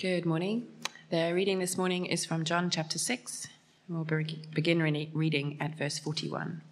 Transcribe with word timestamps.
Good 0.00 0.26
morning. 0.26 0.68
The 1.10 1.32
reading 1.34 1.58
this 1.58 1.76
morning 1.76 2.06
is 2.06 2.24
from 2.24 2.44
John 2.44 2.70
chapter 2.70 3.00
6. 3.00 3.48
We'll 3.88 4.04
begin 4.04 4.80
reading 4.80 5.56
at 5.60 5.76
verse 5.76 5.98
41. 5.98 6.62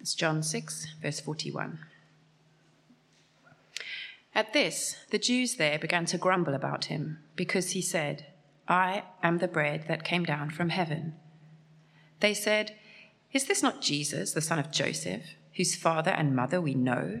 It's 0.00 0.14
John 0.14 0.42
6, 0.42 0.86
verse 1.02 1.20
41. 1.20 1.80
At 4.34 4.54
this, 4.54 4.96
the 5.10 5.18
Jews 5.18 5.56
there 5.56 5.78
began 5.78 6.06
to 6.06 6.16
grumble 6.16 6.54
about 6.54 6.86
him, 6.86 7.18
because 7.36 7.72
he 7.72 7.82
said, 7.82 8.24
I 8.66 9.02
am 9.22 9.36
the 9.36 9.46
bread 9.46 9.88
that 9.88 10.04
came 10.04 10.24
down 10.24 10.48
from 10.48 10.70
heaven. 10.70 11.16
They 12.20 12.32
said, 12.32 12.74
Is 13.30 13.44
this 13.44 13.62
not 13.62 13.82
Jesus, 13.82 14.32
the 14.32 14.40
son 14.40 14.58
of 14.58 14.72
Joseph, 14.72 15.34
whose 15.52 15.76
father 15.76 16.12
and 16.12 16.34
mother 16.34 16.62
we 16.62 16.72
know? 16.72 17.20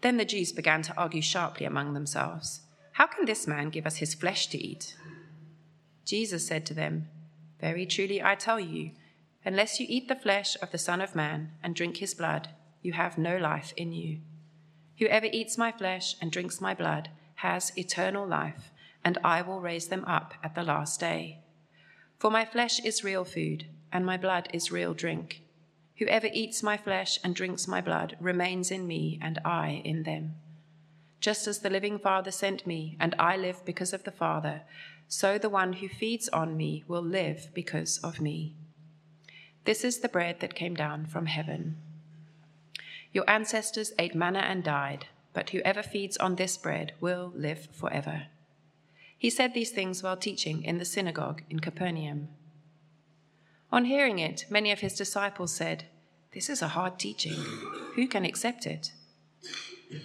Then 0.00 0.16
the 0.16 0.24
Jews 0.24 0.52
began 0.52 0.82
to 0.82 0.96
argue 0.96 1.22
sharply 1.22 1.66
among 1.66 1.94
themselves 1.94 2.62
How 2.92 3.06
can 3.06 3.24
this 3.24 3.46
man 3.46 3.70
give 3.70 3.86
us 3.86 3.96
his 3.96 4.14
flesh 4.14 4.46
to 4.48 4.58
eat? 4.58 4.96
Jesus 6.04 6.46
said 6.46 6.64
to 6.66 6.74
them, 6.74 7.08
Very 7.60 7.84
truly 7.84 8.22
I 8.22 8.34
tell 8.34 8.58
you, 8.58 8.92
unless 9.44 9.78
you 9.78 9.86
eat 9.88 10.08
the 10.08 10.16
flesh 10.16 10.56
of 10.62 10.70
the 10.70 10.78
Son 10.78 11.00
of 11.00 11.14
Man 11.14 11.52
and 11.62 11.74
drink 11.74 11.98
his 11.98 12.14
blood, 12.14 12.48
you 12.80 12.92
have 12.92 13.18
no 13.18 13.36
life 13.36 13.72
in 13.76 13.92
you. 13.92 14.20
Whoever 14.98 15.26
eats 15.26 15.58
my 15.58 15.70
flesh 15.70 16.16
and 16.20 16.32
drinks 16.32 16.60
my 16.60 16.74
blood, 16.74 17.10
has 17.36 17.72
eternal 17.76 18.26
life, 18.26 18.72
and 19.04 19.16
I 19.22 19.42
will 19.42 19.60
raise 19.60 19.88
them 19.88 20.04
up 20.06 20.34
at 20.42 20.54
the 20.54 20.64
last 20.64 20.98
day. 20.98 21.38
For 22.18 22.30
my 22.30 22.44
flesh 22.44 22.80
is 22.84 23.04
real 23.04 23.24
food, 23.24 23.66
and 23.92 24.04
my 24.04 24.16
blood 24.16 24.48
is 24.52 24.72
real 24.72 24.92
drink. 24.92 25.42
Whoever 25.98 26.28
eats 26.32 26.62
my 26.62 26.76
flesh 26.76 27.18
and 27.24 27.34
drinks 27.34 27.66
my 27.66 27.80
blood 27.80 28.16
remains 28.20 28.70
in 28.70 28.86
me, 28.86 29.18
and 29.20 29.38
I 29.44 29.82
in 29.84 30.04
them. 30.04 30.36
Just 31.20 31.46
as 31.46 31.58
the 31.58 31.70
living 31.70 31.98
Father 31.98 32.30
sent 32.30 32.66
me, 32.66 32.96
and 33.00 33.14
I 33.18 33.36
live 33.36 33.64
because 33.64 33.92
of 33.92 34.04
the 34.04 34.12
Father, 34.12 34.62
so 35.08 35.38
the 35.38 35.48
one 35.48 35.74
who 35.74 35.88
feeds 35.88 36.28
on 36.28 36.56
me 36.56 36.84
will 36.86 37.02
live 37.02 37.48
because 37.52 37.98
of 37.98 38.20
me. 38.20 38.54
This 39.64 39.84
is 39.84 39.98
the 39.98 40.08
bread 40.08 40.40
that 40.40 40.54
came 40.54 40.74
down 40.74 41.06
from 41.06 41.26
heaven. 41.26 41.76
Your 43.12 43.28
ancestors 43.28 43.92
ate 43.98 44.14
manna 44.14 44.40
and 44.40 44.62
died 44.62 45.06
but 45.38 45.50
whoever 45.50 45.84
feeds 45.84 46.16
on 46.16 46.34
this 46.34 46.56
bread 46.56 46.92
will 47.00 47.32
live 47.36 47.68
forever. 47.70 48.24
He 49.16 49.30
said 49.30 49.54
these 49.54 49.70
things 49.70 50.02
while 50.02 50.16
teaching 50.16 50.64
in 50.64 50.78
the 50.78 50.84
synagogue 50.84 51.42
in 51.48 51.60
Capernaum. 51.60 52.28
On 53.70 53.84
hearing 53.84 54.18
it, 54.18 54.46
many 54.50 54.72
of 54.72 54.80
his 54.80 54.96
disciples 54.96 55.54
said, 55.54 55.84
This 56.32 56.50
is 56.50 56.62
a 56.62 56.68
hard 56.68 56.98
teaching. 56.98 57.38
Who 57.94 58.06
can 58.06 58.24
accept 58.24 58.66
it? 58.66 58.92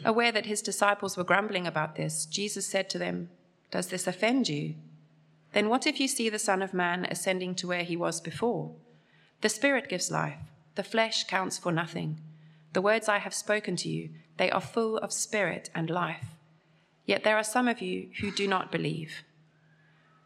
Aware 0.06 0.32
that 0.32 0.46
his 0.46 0.62
disciples 0.62 1.18
were 1.18 1.24
grumbling 1.24 1.68
about 1.68 1.96
this, 1.96 2.26
Jesus 2.26 2.66
said 2.66 2.90
to 2.90 2.98
them, 2.98 3.30
Does 3.72 3.88
this 3.88 4.08
offend 4.08 4.48
you? 4.48 4.76
Then 5.52 5.70
what 5.70 5.86
if 5.86 6.00
you 6.00 6.08
see 6.08 6.30
the 6.30 6.40
Son 6.40 6.62
of 6.62 6.74
Man 6.74 7.06
ascending 7.06 7.56
to 7.56 7.68
where 7.68 7.84
he 7.84 7.98
was 7.98 8.22
before? 8.22 8.76
The 9.42 9.50
Spirit 9.50 9.90
gives 9.90 10.10
life, 10.10 10.40
the 10.76 10.84
flesh 10.84 11.26
counts 11.26 11.58
for 11.58 11.72
nothing. 11.72 12.22
The 12.72 12.82
words 12.82 13.08
I 13.10 13.20
have 13.20 13.34
spoken 13.34 13.76
to 13.78 13.90
you, 13.90 14.10
they 14.38 14.50
are 14.50 14.62
full 14.62 14.98
of 14.98 15.14
spirit 15.14 15.70
and 15.76 15.90
life. 15.90 16.26
Yet 17.06 17.24
there 17.24 17.38
are 17.38 17.44
some 17.44 17.68
of 17.68 17.82
you 17.82 18.10
who 18.22 18.32
do 18.32 18.48
not 18.48 18.72
believe. 18.72 19.24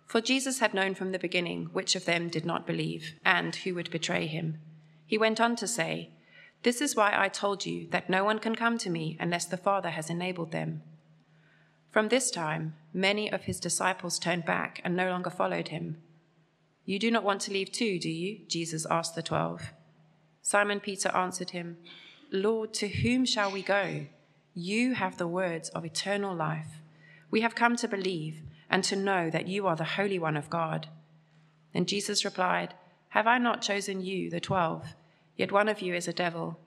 For 0.06 0.22
Jesus 0.22 0.59
had 0.59 0.74
known 0.74 0.96
from 0.96 1.12
the 1.12 1.19
beginning 1.19 1.66
which 1.74 1.96
of 1.96 2.06
them 2.06 2.29
did 2.29 2.46
not 2.46 2.66
believe 2.66 3.16
and 3.25 3.53
who 3.53 3.75
would 3.75 3.91
betray 3.91 4.28
him. 4.28 4.59
He 5.07 5.18
went 5.18 5.41
on 5.41 5.56
to 5.56 5.68
say, 5.68 6.12
This 6.62 6.81
is 6.81 6.95
why 6.95 7.13
I 7.16 7.29
told 7.29 7.66
you 7.66 7.88
that 7.91 8.09
no 8.09 8.23
one 8.23 8.40
can 8.40 8.56
come 8.56 8.78
to 8.79 8.90
me 8.90 9.18
unless 9.19 9.45
the 9.45 9.57
Father 9.57 9.90
has 9.90 10.09
enabled 10.09 10.51
them. 10.51 10.84
From 11.90 12.09
this 12.09 12.29
time, 12.29 12.75
many 12.94 13.31
of 13.31 13.46
his 13.46 13.59
disciples 13.59 14.19
turned 14.19 14.46
back 14.46 14.81
and 14.84 14.96
no 14.96 15.09
longer 15.09 15.29
followed 15.31 15.69
him. 15.69 15.97
You 16.85 17.00
do 17.00 17.09
not 17.09 17.23
want 17.23 17.41
to 17.41 17.51
leave 17.51 17.72
too, 17.72 17.97
do 17.97 18.09
you? 18.09 18.40
Jesus 18.47 18.85
asked 18.91 19.16
the 19.16 19.23
twelve. 19.23 19.72
Simon 20.41 20.79
Peter 20.79 21.09
answered 21.16 21.50
him, 21.50 21.78
Lord, 22.31 22.73
to 22.75 22.88
whom 22.88 23.25
shall 23.25 23.51
we 23.51 23.62
go? 23.62 24.06
You 24.53 24.94
have 24.96 25.17
the 25.17 25.28
words 25.28 25.69
of 25.69 25.85
eternal 25.85 26.35
life. 26.35 26.81
We 27.31 27.41
have 27.41 27.56
come 27.56 27.75
to 27.78 27.88
believe 27.88 28.41
and 28.69 28.84
to 28.85 28.96
know 28.96 29.29
that 29.29 29.47
you 29.47 29.67
are 29.67 29.75
the 29.75 29.84
Holy 29.84 30.19
One 30.19 30.38
of 30.38 30.50
God. 30.50 30.88
And 31.73 31.88
Jesus 31.88 32.25
replied, 32.25 32.73
Have 33.09 33.28
I 33.28 33.38
not 33.38 33.62
chosen 33.62 34.01
you, 34.01 34.29
the 34.29 34.40
twelve? 34.40 34.96
Yet 35.38 35.52
one 35.52 35.70
of 35.70 35.81
you 35.81 35.94
is 35.94 36.08
a 36.08 36.14
devil. 36.14 36.59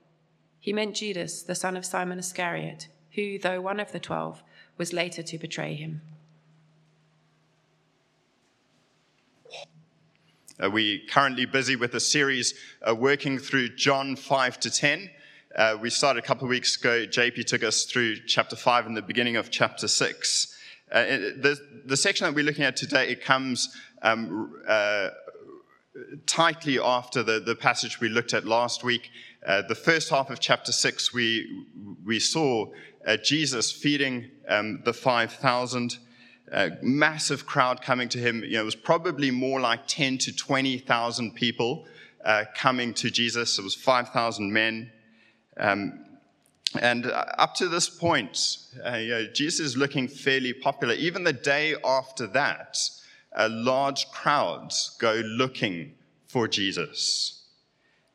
He 0.59 0.71
meant 0.71 0.95
Judas, 0.95 1.43
the 1.43 1.55
son 1.55 1.75
of 1.75 1.85
Simon 1.85 2.19
Iscariot, 2.19 2.87
who, 3.15 3.37
though 3.37 3.59
one 3.59 3.79
of 3.79 3.91
the 3.91 3.99
twelve, 3.99 4.41
was 4.77 4.93
later 4.93 5.21
to 5.21 5.37
betray 5.37 5.75
him. 5.75 6.01
Uh, 10.61 10.69
we're 10.69 10.99
currently 11.09 11.45
busy 11.45 11.75
with 11.75 11.95
a 11.95 11.99
series 11.99 12.53
uh, 12.87 12.93
working 12.93 13.39
through 13.39 13.69
John 13.69 14.15
5 14.15 14.59
to 14.59 14.69
10. 14.69 15.09
Uh, 15.55 15.77
we 15.81 15.89
started 15.89 16.23
a 16.23 16.27
couple 16.27 16.45
of 16.45 16.49
weeks 16.49 16.77
ago. 16.77 17.05
JP 17.07 17.45
took 17.45 17.63
us 17.63 17.85
through 17.85 18.17
chapter 18.27 18.55
5 18.55 18.85
and 18.85 18.95
the 18.95 19.01
beginning 19.01 19.37
of 19.37 19.49
chapter 19.49 19.87
6. 19.87 20.55
Uh, 20.91 21.03
the, 21.03 21.57
the 21.85 21.97
section 21.97 22.25
that 22.25 22.35
we're 22.35 22.45
looking 22.45 22.63
at 22.63 22.75
today, 22.75 23.09
it 23.09 23.23
comes 23.23 23.75
um, 24.03 24.53
uh, 24.67 25.09
tightly 26.25 26.79
after 26.79 27.23
the, 27.23 27.39
the 27.39 27.55
passage 27.55 27.99
we 27.99 28.09
looked 28.09 28.33
at 28.33 28.45
last 28.45 28.83
week. 28.83 29.09
Uh, 29.45 29.61
the 29.67 29.75
first 29.75 30.09
half 30.09 30.29
of 30.29 30.39
chapter 30.39 30.71
6, 30.71 31.13
we, 31.13 31.65
we 32.05 32.19
saw 32.19 32.67
uh, 33.05 33.17
Jesus 33.17 33.71
feeding 33.71 34.29
um, 34.47 34.81
the 34.85 34.93
5,000. 34.93 35.97
massive 36.81 37.45
crowd 37.45 37.81
coming 37.81 38.09
to 38.09 38.17
him. 38.17 38.43
You 38.43 38.53
know, 38.53 38.61
it 38.61 38.65
was 38.65 38.75
probably 38.75 39.31
more 39.31 39.59
like 39.59 39.87
10 39.87 40.17
to 40.19 40.35
20,000 40.35 41.35
people 41.35 41.85
uh, 42.23 42.45
coming 42.55 42.93
to 42.95 43.09
Jesus. 43.09 43.57
It 43.57 43.63
was 43.63 43.75
5,000 43.75 44.51
men, 44.51 44.91
um, 45.57 46.05
and 46.79 47.05
up 47.07 47.55
to 47.55 47.67
this 47.67 47.89
point, 47.89 48.57
uh, 48.85 48.95
you 48.95 49.09
know, 49.09 49.27
Jesus 49.27 49.59
is 49.59 49.77
looking 49.77 50.07
fairly 50.07 50.53
popular. 50.53 50.93
Even 50.93 51.23
the 51.23 51.33
day 51.33 51.75
after 51.83 52.27
that, 52.27 52.77
uh, 53.35 53.49
large 53.51 54.09
crowds 54.11 54.95
go 54.99 55.21
looking 55.25 55.93
for 56.27 56.47
Jesus. 56.47 57.43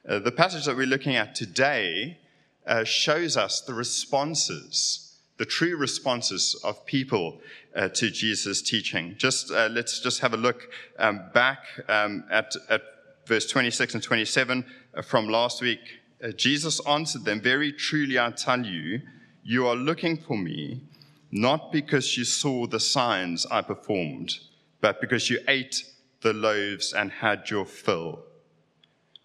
Uh, 0.09 0.19
the 0.19 0.33
passage 0.33 0.65
that 0.67 0.77
we're 0.77 0.87
looking 0.87 1.17
at 1.17 1.35
today 1.35 2.19
uh, 2.67 2.85
shows 2.85 3.37
us 3.37 3.61
the 3.61 3.75
responses, 3.75 5.19
the 5.37 5.45
true 5.45 5.77
responses 5.77 6.55
of 6.65 6.85
people 6.87 7.41
uh, 7.75 7.89
to 7.89 8.11
Jesus' 8.11 8.63
teaching. 8.63 9.15
Just 9.19 9.51
uh, 9.51 9.69
let's 9.71 10.01
just 10.01 10.21
have 10.21 10.35
a 10.35 10.37
look 10.37 10.69
um, 10.99 11.23
back 11.35 11.59
um, 11.89 12.25
at, 12.31 12.55
at 12.69 12.83
verse 13.27 13.47
26 13.47 13.95
and 13.95 14.03
27 14.03 14.65
from 15.05 15.29
last 15.29 15.61
week. 15.61 15.81
Uh, 16.23 16.31
Jesus 16.31 16.81
answered 16.87 17.25
them, 17.25 17.41
Very 17.41 17.73
truly 17.73 18.19
I 18.19 18.31
tell 18.31 18.65
you, 18.65 19.01
you 19.43 19.67
are 19.67 19.77
looking 19.77 20.17
for 20.17 20.37
me, 20.37 20.83
not 21.31 21.71
because 21.71 22.17
you 22.17 22.25
saw 22.25 22.67
the 22.67 22.81
signs 22.81 23.47
I 23.47 23.63
performed, 23.63 24.39
but 24.87 25.01
because 25.01 25.29
you 25.29 25.41
ate 25.49 25.83
the 26.21 26.33
loaves 26.33 26.93
and 26.93 27.11
had 27.11 27.51
your 27.51 27.67
fill. 27.67 28.23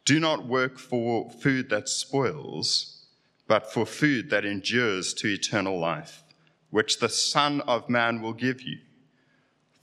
Do 0.06 0.20
not 0.20 0.48
work 0.48 0.80
for 0.80 1.30
food 1.30 1.70
that 1.70 1.88
spoils, 1.88 3.06
but 3.46 3.72
for 3.72 3.86
food 3.86 4.32
that 4.32 4.44
endures 4.44 5.14
to 5.14 5.28
eternal 5.28 5.80
life, 5.80 6.24
which 6.72 6.98
the 6.98 7.10
Son 7.10 7.62
of 7.68 7.90
Man 7.90 8.24
will 8.24 8.34
give 8.34 8.64
you. 8.64 8.80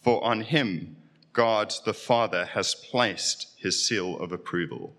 For 0.01 0.25
on 0.25 0.41
him 0.41 0.97
God 1.33 1.73
the 1.85 1.95
Father 1.95 2.47
has 2.47 2.75
placed 2.75 3.47
his 3.57 3.87
seal 3.87 4.19
of 4.19 4.33
approval. 4.33 4.97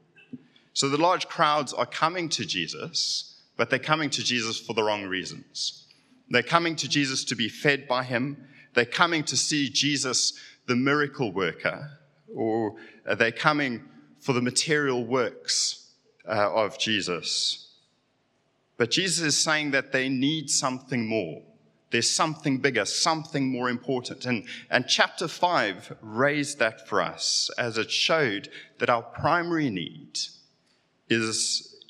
So 0.71 0.87
the 0.87 0.95
large 0.95 1.27
crowds 1.27 1.73
are 1.73 1.85
coming 1.85 2.29
to 2.29 2.45
Jesus, 2.45 3.41
but 3.57 3.69
they're 3.69 3.79
coming 3.79 4.09
to 4.11 4.23
Jesus 4.23 4.57
for 4.57 4.71
the 4.71 4.83
wrong 4.83 5.03
reasons. 5.03 5.87
They're 6.29 6.41
coming 6.41 6.77
to 6.77 6.87
Jesus 6.87 7.25
to 7.25 7.35
be 7.35 7.49
fed 7.49 7.85
by 7.85 8.03
him. 8.03 8.45
They're 8.75 8.85
coming 8.85 9.23
to 9.25 9.35
see 9.35 9.69
Jesus, 9.69 10.33
the 10.69 10.75
miracle 10.75 11.31
worker, 11.31 11.89
or 12.33 12.75
are 13.07 13.15
they're 13.15 13.31
coming 13.31 13.83
for 14.19 14.33
the 14.33 14.41
material 14.41 15.03
works 15.03 15.93
uh, 16.27 16.53
of 16.53 16.77
Jesus. 16.77 17.73
But 18.77 18.91
Jesus 18.91 19.25
is 19.25 19.43
saying 19.43 19.71
that 19.71 19.91
they 19.91 20.09
need 20.09 20.51
something 20.51 21.07
more. 21.07 21.41
There's 21.89 22.07
something 22.07 22.59
bigger, 22.59 22.85
something 22.85 23.51
more 23.51 23.67
important. 23.67 24.27
And, 24.27 24.45
and 24.69 24.87
chapter 24.87 25.27
5 25.27 25.97
raised 26.01 26.59
that 26.59 26.87
for 26.87 27.01
us 27.01 27.49
as 27.57 27.79
it 27.79 27.89
showed 27.89 28.49
that 28.77 28.91
our 28.91 29.01
primary 29.01 29.71
need 29.71 30.19
is, 31.09 31.83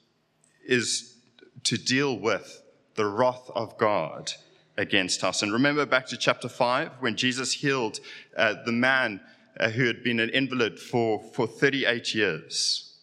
is 0.65 1.17
to 1.65 1.77
deal 1.77 2.17
with 2.17 2.63
the 2.95 3.07
wrath 3.07 3.51
of 3.53 3.77
God 3.77 4.31
against 4.79 5.23
us. 5.25 5.43
And 5.43 5.51
remember 5.51 5.85
back 5.85 6.07
to 6.07 6.17
chapter 6.17 6.47
5 6.47 6.91
when 7.01 7.17
Jesus 7.17 7.51
healed 7.51 7.99
uh, 8.37 8.55
the 8.65 8.71
man 8.71 9.19
uh, 9.59 9.69
who 9.69 9.85
had 9.85 10.03
been 10.03 10.21
an 10.21 10.29
invalid 10.29 10.79
for, 10.79 11.21
for 11.33 11.45
38 11.45 12.15
years. 12.15 12.97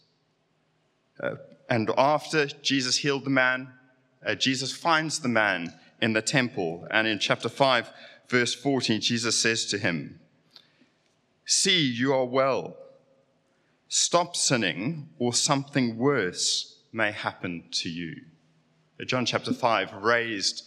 Uh, 1.21 1.35
and 1.69 1.91
after 1.99 2.47
Jesus 2.47 2.97
healed 2.97 3.25
the 3.25 3.31
man, 3.31 3.69
uh, 4.25 4.35
Jesus 4.35 4.73
finds 4.73 5.21
the 5.21 5.29
man 5.29 5.75
in 6.01 6.15
the 6.15 6.23
temple. 6.23 6.89
And 6.91 7.07
in 7.07 7.19
chapter 7.19 7.51
5, 7.51 7.91
verse 8.29 8.55
14, 8.55 9.01
Jesus 9.01 9.41
says 9.41 9.67
to 9.67 9.79
him, 9.79 10.19
See, 11.45 11.81
you 11.81 12.15
are 12.15 12.25
well. 12.25 12.77
Stop 13.89 14.35
sinning, 14.35 15.11
or 15.19 15.33
something 15.33 15.97
worse 15.99 16.79
may 16.91 17.13
happen 17.13 17.65
to 17.71 17.91
you. 17.91 18.23
Uh, 18.99 19.05
John 19.05 19.27
chapter 19.27 19.53
5 19.53 19.93
raised 20.03 20.66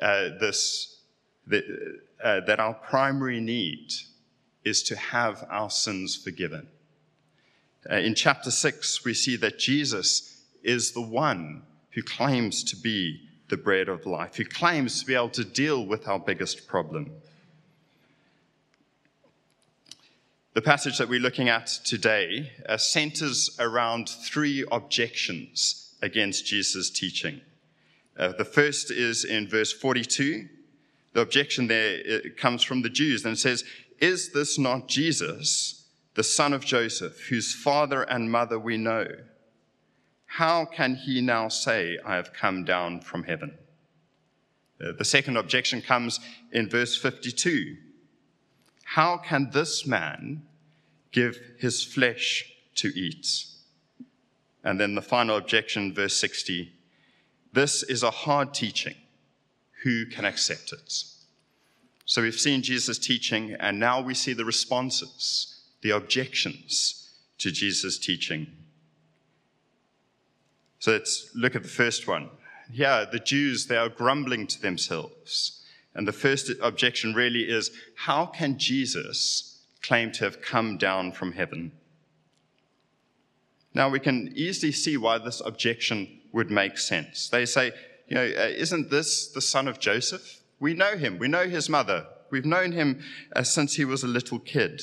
uh, 0.00 0.30
this, 0.40 1.00
the, 1.46 2.00
uh, 2.22 2.40
that 2.40 2.60
our 2.60 2.74
primary 2.74 3.40
need 3.40 3.92
is 4.64 4.82
to 4.84 4.96
have 4.96 5.46
our 5.50 5.70
sins 5.70 6.16
forgiven. 6.16 6.68
Uh, 7.90 7.96
in 7.96 8.14
chapter 8.14 8.50
6, 8.50 9.04
we 9.04 9.14
see 9.14 9.36
that 9.36 9.58
Jesus 9.58 10.42
is 10.62 10.92
the 10.92 11.00
one 11.00 11.62
who 11.90 12.02
claims 12.02 12.62
to 12.64 12.76
be 12.76 13.20
the 13.48 13.56
bread 13.56 13.88
of 13.88 14.04
life, 14.04 14.36
who 14.36 14.44
claims 14.44 15.00
to 15.00 15.06
be 15.06 15.14
able 15.14 15.30
to 15.30 15.44
deal 15.44 15.86
with 15.86 16.06
our 16.06 16.18
biggest 16.18 16.66
problem. 16.66 17.10
The 20.54 20.62
passage 20.62 20.98
that 20.98 21.08
we're 21.08 21.20
looking 21.20 21.48
at 21.48 21.66
today 21.84 22.52
uh, 22.68 22.76
centers 22.76 23.56
around 23.60 24.08
three 24.08 24.64
objections 24.70 25.94
against 26.02 26.46
Jesus' 26.46 26.90
teaching. 26.90 27.40
Uh, 28.18 28.32
the 28.32 28.44
first 28.44 28.90
is 28.90 29.24
in 29.24 29.48
verse 29.48 29.72
42. 29.72 30.48
The 31.12 31.20
objection 31.20 31.68
there 31.68 32.20
comes 32.36 32.62
from 32.62 32.82
the 32.82 32.90
Jews 32.90 33.24
and 33.24 33.34
it 33.34 33.38
says, 33.38 33.64
Is 34.00 34.32
this 34.32 34.58
not 34.58 34.88
Jesus, 34.88 35.86
the 36.14 36.24
son 36.24 36.52
of 36.52 36.64
Joseph, 36.64 37.28
whose 37.28 37.54
father 37.54 38.02
and 38.02 38.30
mother 38.30 38.58
we 38.58 38.76
know? 38.76 39.06
how 40.28 40.66
can 40.66 40.94
he 40.94 41.20
now 41.20 41.48
say, 41.48 41.98
I 42.06 42.14
have 42.14 42.32
come 42.32 42.62
down 42.62 43.00
from 43.00 43.24
heaven? 43.24 43.56
Uh, 44.80 44.92
the 44.96 45.04
second 45.04 45.36
objection 45.36 45.82
comes 45.82 46.20
in 46.52 46.68
verse 46.68 46.96
52. 46.96 47.76
How 48.84 49.16
can 49.16 49.50
this 49.50 49.86
man 49.86 50.42
give 51.12 51.40
his 51.58 51.82
flesh 51.82 52.44
to 52.76 52.88
eat? 52.88 53.26
And 54.62 54.78
then 54.78 54.94
the 54.94 55.02
final 55.02 55.36
objection, 55.36 55.94
verse 55.94 56.16
60. 56.16 56.72
This 57.52 57.82
is 57.82 58.02
a 58.02 58.10
hard 58.10 58.54
teaching. 58.54 58.94
Who 59.82 60.06
can 60.06 60.24
accept 60.24 60.72
it? 60.72 60.92
So 62.04 62.22
we've 62.22 62.34
seen 62.34 62.62
Jesus' 62.62 62.98
teaching, 62.98 63.54
and 63.60 63.78
now 63.78 64.00
we 64.00 64.14
see 64.14 64.32
the 64.32 64.44
responses, 64.44 65.62
the 65.82 65.90
objections 65.90 67.10
to 67.38 67.50
Jesus' 67.50 67.98
teaching. 67.98 68.46
So 70.78 70.92
let's 70.92 71.30
look 71.34 71.54
at 71.54 71.62
the 71.62 71.68
first 71.68 72.06
one. 72.08 72.30
Yeah, 72.70 73.04
the 73.10 73.18
Jews, 73.18 73.66
they 73.66 73.76
are 73.76 73.88
grumbling 73.88 74.46
to 74.48 74.60
themselves. 74.60 75.62
And 75.94 76.06
the 76.06 76.12
first 76.12 76.50
objection 76.62 77.14
really 77.14 77.42
is 77.42 77.70
how 77.96 78.26
can 78.26 78.58
Jesus 78.58 79.60
claim 79.82 80.12
to 80.12 80.24
have 80.24 80.42
come 80.42 80.78
down 80.78 81.12
from 81.12 81.32
heaven? 81.32 81.72
Now, 83.74 83.88
we 83.88 84.00
can 84.00 84.32
easily 84.34 84.72
see 84.72 84.96
why 84.96 85.18
this 85.18 85.40
objection 85.44 86.17
would 86.32 86.50
make 86.50 86.78
sense. 86.78 87.28
They 87.28 87.46
say, 87.46 87.72
you 88.08 88.14
know, 88.14 88.24
uh, 88.24 88.48
isn't 88.48 88.90
this 88.90 89.28
the 89.28 89.40
son 89.40 89.68
of 89.68 89.78
Joseph? 89.78 90.42
We 90.60 90.74
know 90.74 90.96
him, 90.96 91.18
we 91.18 91.28
know 91.28 91.48
his 91.48 91.68
mother, 91.68 92.06
we've 92.30 92.44
known 92.44 92.72
him 92.72 93.02
uh, 93.34 93.42
since 93.42 93.74
he 93.74 93.84
was 93.84 94.02
a 94.02 94.08
little 94.08 94.38
kid. 94.38 94.82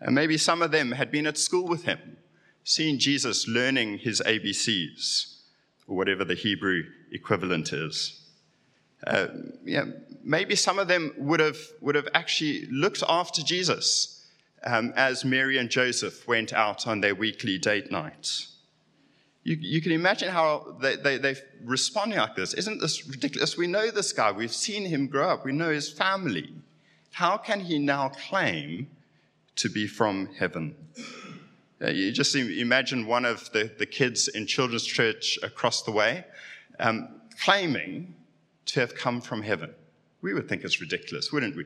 And 0.00 0.14
maybe 0.14 0.38
some 0.38 0.62
of 0.62 0.70
them 0.70 0.92
had 0.92 1.10
been 1.10 1.26
at 1.26 1.36
school 1.36 1.66
with 1.66 1.84
him 1.84 2.16
seeing 2.64 2.98
Jesus 2.98 3.48
learning 3.48 3.98
his 3.98 4.22
ABCs, 4.24 5.38
or 5.86 5.96
whatever 5.96 6.24
the 6.24 6.34
Hebrew 6.34 6.84
equivalent 7.10 7.72
is. 7.72 8.16
Uh, 9.06 9.28
yeah, 9.64 9.84
maybe 10.22 10.54
some 10.54 10.78
of 10.78 10.88
them 10.88 11.12
would 11.16 11.40
have, 11.40 11.58
would 11.80 11.94
have 11.94 12.08
actually 12.14 12.66
looked 12.70 13.02
after 13.08 13.42
Jesus 13.42 14.28
um, 14.64 14.92
as 14.94 15.24
Mary 15.24 15.56
and 15.56 15.70
Joseph 15.70 16.28
went 16.28 16.52
out 16.52 16.86
on 16.86 17.00
their 17.00 17.14
weekly 17.14 17.58
date 17.58 17.90
night. 17.90 18.46
You, 19.42 19.56
you 19.56 19.80
can 19.80 19.92
imagine 19.92 20.28
how 20.28 20.76
they, 20.80 20.96
they, 20.96 21.16
they're 21.18 21.36
responding 21.64 22.18
like 22.18 22.36
this. 22.36 22.52
Isn't 22.54 22.80
this 22.80 23.06
ridiculous? 23.06 23.56
We 23.56 23.66
know 23.66 23.90
this 23.90 24.12
guy, 24.12 24.32
we've 24.32 24.52
seen 24.52 24.84
him 24.84 25.06
grow 25.06 25.30
up, 25.30 25.44
we 25.44 25.52
know 25.52 25.70
his 25.70 25.90
family. 25.90 26.52
How 27.12 27.36
can 27.36 27.60
he 27.60 27.78
now 27.78 28.10
claim 28.10 28.88
to 29.56 29.68
be 29.68 29.86
from 29.86 30.28
heaven? 30.38 30.76
Uh, 31.82 31.88
you 31.88 32.12
just 32.12 32.36
imagine 32.36 33.06
one 33.06 33.24
of 33.24 33.50
the, 33.52 33.70
the 33.78 33.86
kids 33.86 34.28
in 34.28 34.46
children's 34.46 34.84
church 34.84 35.38
across 35.42 35.82
the 35.82 35.90
way 35.90 36.24
um, 36.78 37.08
claiming 37.42 38.14
to 38.66 38.80
have 38.80 38.94
come 38.94 39.20
from 39.20 39.42
heaven. 39.42 39.74
We 40.20 40.34
would 40.34 40.48
think 40.48 40.62
it's 40.62 40.80
ridiculous, 40.80 41.32
wouldn't 41.32 41.56
we? 41.56 41.64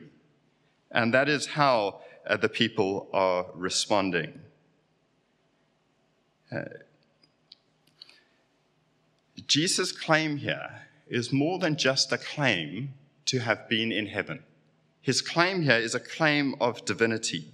And 0.91 1.13
that 1.13 1.27
is 1.27 1.45
how 1.45 2.01
uh, 2.25 2.37
the 2.37 2.47
people 2.49 3.09
are 3.13 3.45
responding. 3.53 4.39
Uh, 6.51 6.61
Jesus' 9.47 9.91
claim 9.91 10.37
here 10.37 10.81
is 11.07 11.31
more 11.31 11.59
than 11.59 11.75
just 11.75 12.11
a 12.11 12.17
claim 12.17 12.93
to 13.25 13.39
have 13.39 13.69
been 13.69 13.91
in 13.91 14.07
heaven. 14.07 14.43
His 15.01 15.21
claim 15.21 15.61
here 15.61 15.77
is 15.77 15.93
a 15.93 15.99
claim 15.99 16.55
of 16.59 16.83
divinity. 16.85 17.51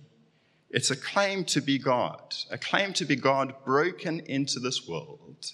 It's 0.69 0.89
a 0.89 0.95
claim 0.95 1.43
to 1.45 1.61
be 1.61 1.77
God, 1.77 2.33
a 2.49 2.57
claim 2.57 2.93
to 2.93 3.05
be 3.05 3.17
God 3.17 3.53
broken 3.65 4.21
into 4.21 4.59
this 4.59 4.87
world 4.87 5.51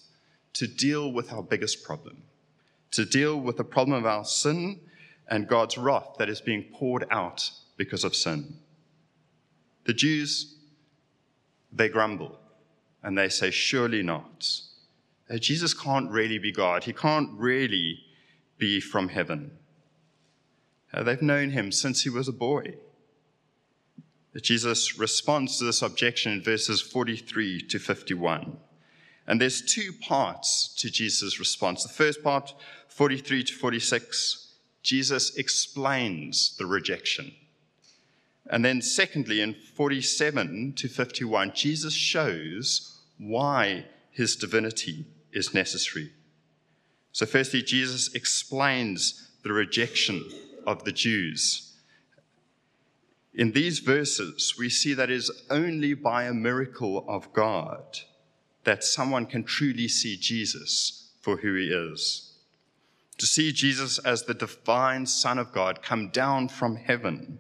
to 0.53 0.67
deal 0.67 1.11
with 1.11 1.31
our 1.31 1.43
biggest 1.43 1.83
problem, 1.83 2.23
to 2.91 3.05
deal 3.05 3.39
with 3.39 3.57
the 3.57 3.63
problem 3.63 3.97
of 3.97 4.05
our 4.05 4.25
sin 4.25 4.79
and 5.27 5.47
God's 5.47 5.77
wrath 5.77 6.15
that 6.17 6.29
is 6.29 6.41
being 6.41 6.63
poured 6.73 7.05
out 7.11 7.49
because 7.77 8.03
of 8.03 8.15
sin. 8.15 8.57
The 9.85 9.93
Jews, 9.93 10.55
they 11.71 11.89
grumble 11.89 12.39
and 13.03 13.17
they 13.17 13.29
say, 13.29 13.51
Surely 13.51 14.03
not. 14.03 14.51
Uh, 15.29 15.37
Jesus 15.37 15.73
can't 15.73 16.09
really 16.09 16.37
be 16.37 16.51
God. 16.51 16.85
He 16.85 16.93
can't 16.93 17.29
really 17.33 17.99
be 18.57 18.79
from 18.79 19.09
heaven. 19.09 19.51
Uh, 20.93 21.03
they've 21.03 21.21
known 21.21 21.49
him 21.49 21.71
since 21.71 22.03
he 22.03 22.09
was 22.09 22.27
a 22.27 22.33
boy. 22.33 22.75
Uh, 24.35 24.39
Jesus 24.39 24.97
responds 24.97 25.57
to 25.57 25.65
this 25.65 25.81
objection 25.81 26.31
in 26.31 26.41
verses 26.41 26.81
43 26.81 27.61
to 27.67 27.79
51. 27.79 28.57
And 29.27 29.41
there's 29.41 29.61
two 29.61 29.91
parts 30.01 30.73
to 30.77 30.89
Jesus' 30.89 31.39
response. 31.39 31.83
The 31.83 31.89
first 31.89 32.23
part, 32.23 32.53
43 32.87 33.43
to 33.43 33.53
46, 33.53 34.53
Jesus 34.81 35.35
explains 35.35 36.55
the 36.57 36.65
rejection. 36.65 37.33
And 38.49 38.63
then, 38.63 38.81
secondly, 38.81 39.41
in 39.41 39.53
47 39.53 40.73
to 40.77 40.87
51, 40.87 41.51
Jesus 41.53 41.93
shows 41.93 43.01
why 43.17 43.85
his 44.11 44.37
divinity 44.37 45.05
is 45.37 45.53
necessary. 45.53 46.11
So, 47.11 47.25
firstly, 47.25 47.61
Jesus 47.61 48.13
explains 48.13 49.29
the 49.43 49.53
rejection 49.53 50.23
of 50.65 50.83
the 50.83 50.91
Jews. 50.91 51.75
In 53.33 53.51
these 53.51 53.79
verses, 53.79 54.55
we 54.57 54.69
see 54.69 54.93
that 54.95 55.09
it 55.09 55.15
is 55.15 55.31
only 55.49 55.93
by 55.93 56.23
a 56.23 56.33
miracle 56.33 57.05
of 57.07 57.31
God 57.33 57.99
that 58.63 58.83
someone 58.83 59.25
can 59.27 59.43
truly 59.43 59.87
see 59.87 60.17
Jesus 60.17 61.11
for 61.21 61.37
who 61.37 61.53
he 61.55 61.67
is. 61.67 62.33
to 63.17 63.25
see 63.25 63.51
Jesus 63.51 63.97
as 63.99 64.23
the 64.23 64.33
divine 64.33 65.05
Son 65.05 65.39
of 65.39 65.51
God 65.51 65.81
come 65.81 66.09
down 66.09 66.47
from 66.47 66.75
heaven, 66.75 67.39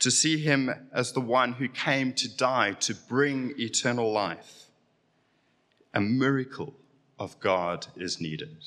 to 0.00 0.10
see 0.10 0.38
him 0.38 0.88
as 0.92 1.12
the 1.12 1.20
one 1.20 1.52
who 1.54 1.68
came 1.68 2.12
to 2.14 2.36
die 2.36 2.72
to 2.72 2.94
bring 2.94 3.54
eternal 3.58 4.12
life. 4.12 4.66
A 5.94 6.00
miracle 6.00 6.74
of 7.18 7.38
God 7.40 7.86
is 7.96 8.20
needed. 8.20 8.62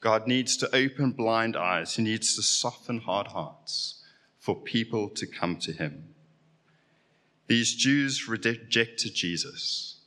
God 0.00 0.26
needs 0.26 0.56
to 0.58 0.74
open 0.74 1.12
blind 1.12 1.56
eyes, 1.56 1.96
He 1.96 2.02
needs 2.02 2.34
to 2.36 2.42
soften 2.42 3.00
hard 3.00 3.28
hearts 3.28 4.02
for 4.38 4.54
people 4.54 5.08
to 5.10 5.26
come 5.26 5.56
to 5.58 5.72
Him. 5.72 6.14
These 7.46 7.74
Jews 7.74 8.28
rejected 8.28 9.14
Jesus, 9.14 10.00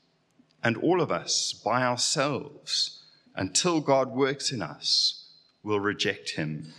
and 0.64 0.78
all 0.78 1.02
of 1.02 1.12
us 1.12 1.54
by 1.54 1.84
ourselves, 1.84 3.04
until 3.36 3.82
God 3.82 4.16
works 4.16 4.52
in 4.52 4.62
us, 4.62 5.26
will 5.62 5.80
reject 5.80 6.32
him. 6.32 6.74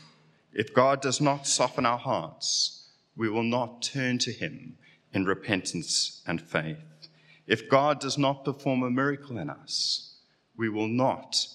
If 0.52 0.72
God 0.72 1.02
does 1.02 1.20
not 1.20 1.46
soften 1.46 1.84
our 1.84 1.98
hearts, 1.98 2.88
we 3.16 3.28
will 3.28 3.42
not 3.42 3.82
turn 3.82 4.18
to 4.18 4.32
him 4.32 4.78
in 5.12 5.24
repentance 5.24 6.22
and 6.26 6.40
faith. 6.40 7.08
If 7.46 7.68
God 7.68 8.00
does 8.00 8.16
not 8.16 8.44
perform 8.44 8.82
a 8.82 8.90
miracle 8.90 9.38
in 9.38 9.50
us, 9.50 10.15
we 10.56 10.68
will 10.68 10.88
not 10.88 11.46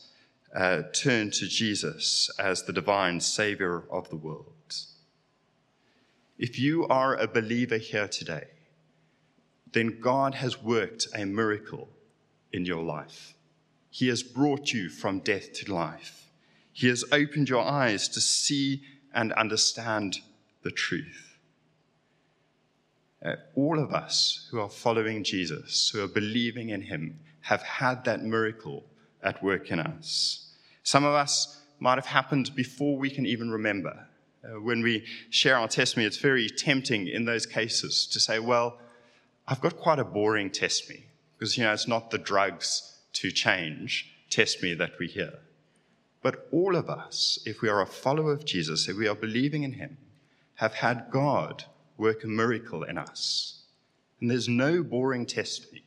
uh, 0.55 0.83
turn 0.93 1.31
to 1.31 1.47
Jesus 1.47 2.29
as 2.39 2.63
the 2.63 2.73
divine 2.73 3.19
Savior 3.19 3.83
of 3.89 4.09
the 4.09 4.17
world. 4.17 4.45
If 6.37 6.57
you 6.57 6.87
are 6.87 7.15
a 7.15 7.27
believer 7.27 7.77
here 7.77 8.07
today, 8.07 8.47
then 9.73 9.99
God 10.01 10.35
has 10.35 10.61
worked 10.61 11.07
a 11.15 11.25
miracle 11.25 11.87
in 12.51 12.65
your 12.65 12.83
life. 12.83 13.35
He 13.89 14.07
has 14.07 14.23
brought 14.23 14.73
you 14.73 14.89
from 14.89 15.19
death 15.19 15.53
to 15.53 15.73
life. 15.73 16.27
He 16.73 16.87
has 16.87 17.05
opened 17.11 17.49
your 17.49 17.63
eyes 17.63 18.07
to 18.09 18.21
see 18.21 18.81
and 19.13 19.33
understand 19.33 20.19
the 20.63 20.71
truth. 20.71 21.37
Uh, 23.23 23.35
all 23.55 23.79
of 23.79 23.93
us 23.93 24.47
who 24.49 24.59
are 24.59 24.69
following 24.69 25.23
Jesus, 25.23 25.91
who 25.93 26.03
are 26.03 26.07
believing 26.07 26.69
in 26.69 26.81
him, 26.81 27.19
have 27.41 27.61
had 27.61 28.03
that 28.05 28.23
miracle 28.23 28.83
at 29.23 29.43
work 29.43 29.71
in 29.71 29.79
us. 29.79 30.49
Some 30.83 31.03
of 31.03 31.13
us 31.13 31.61
might 31.79 31.97
have 31.97 32.05
happened 32.05 32.55
before 32.55 32.97
we 32.97 33.09
can 33.09 33.25
even 33.25 33.49
remember. 33.49 34.07
Uh, 34.43 34.59
when 34.59 34.81
we 34.81 35.05
share 35.29 35.55
our 35.55 35.67
testimony, 35.67 36.07
it's 36.07 36.17
very 36.17 36.49
tempting 36.49 37.07
in 37.07 37.25
those 37.25 37.45
cases 37.45 38.07
to 38.07 38.19
say, 38.19 38.39
Well, 38.39 38.79
I've 39.47 39.61
got 39.61 39.77
quite 39.77 39.99
a 39.99 40.03
boring 40.03 40.49
testimony 40.49 41.05
because, 41.37 41.57
you 41.57 41.63
know, 41.63 41.73
it's 41.73 41.87
not 41.87 42.11
the 42.11 42.17
drugs 42.17 42.99
to 43.13 43.31
change 43.31 44.11
testimony 44.29 44.75
that 44.75 44.97
we 44.99 45.07
hear. 45.07 45.33
But 46.21 46.47
all 46.51 46.75
of 46.75 46.89
us, 46.89 47.39
if 47.45 47.61
we 47.61 47.69
are 47.69 47.81
a 47.81 47.87
follower 47.87 48.31
of 48.31 48.45
Jesus, 48.45 48.87
if 48.87 48.95
we 48.95 49.07
are 49.07 49.15
believing 49.15 49.63
in 49.63 49.73
him, 49.73 49.97
have 50.55 50.75
had 50.75 51.07
God 51.09 51.65
work 51.97 52.23
a 52.23 52.27
miracle 52.27 52.83
in 52.83 52.97
us. 52.97 53.63
And 54.19 54.29
there's 54.29 54.47
no 54.47 54.83
boring 54.83 55.25
testimony 55.25 55.83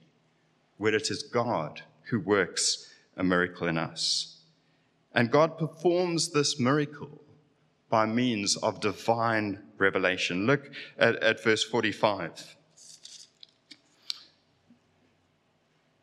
where 0.76 0.94
it 0.94 1.10
is 1.10 1.22
God 1.22 1.82
who 2.10 2.18
works 2.18 2.92
a 3.16 3.24
miracle 3.24 3.68
in 3.68 3.78
us. 3.78 4.40
And 5.12 5.30
God 5.30 5.58
performs 5.58 6.30
this 6.30 6.58
miracle 6.58 7.20
by 7.88 8.06
means 8.06 8.56
of 8.56 8.80
divine 8.80 9.62
revelation. 9.78 10.46
Look 10.46 10.70
at, 10.98 11.16
at 11.16 11.42
verse 11.42 11.62
45. 11.62 12.56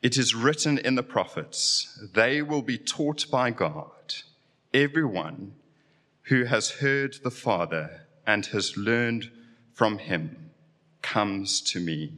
It 0.01 0.17
is 0.17 0.33
written 0.33 0.77
in 0.79 0.95
the 0.95 1.03
prophets, 1.03 2.07
they 2.13 2.41
will 2.41 2.63
be 2.63 2.77
taught 2.77 3.29
by 3.29 3.51
God. 3.51 4.15
Everyone 4.73 5.53
who 6.23 6.45
has 6.45 6.71
heard 6.71 7.17
the 7.23 7.29
Father 7.29 8.07
and 8.25 8.47
has 8.47 8.77
learned 8.77 9.29
from 9.73 9.99
him 9.99 10.51
comes 11.01 11.61
to 11.61 11.79
me. 11.79 12.13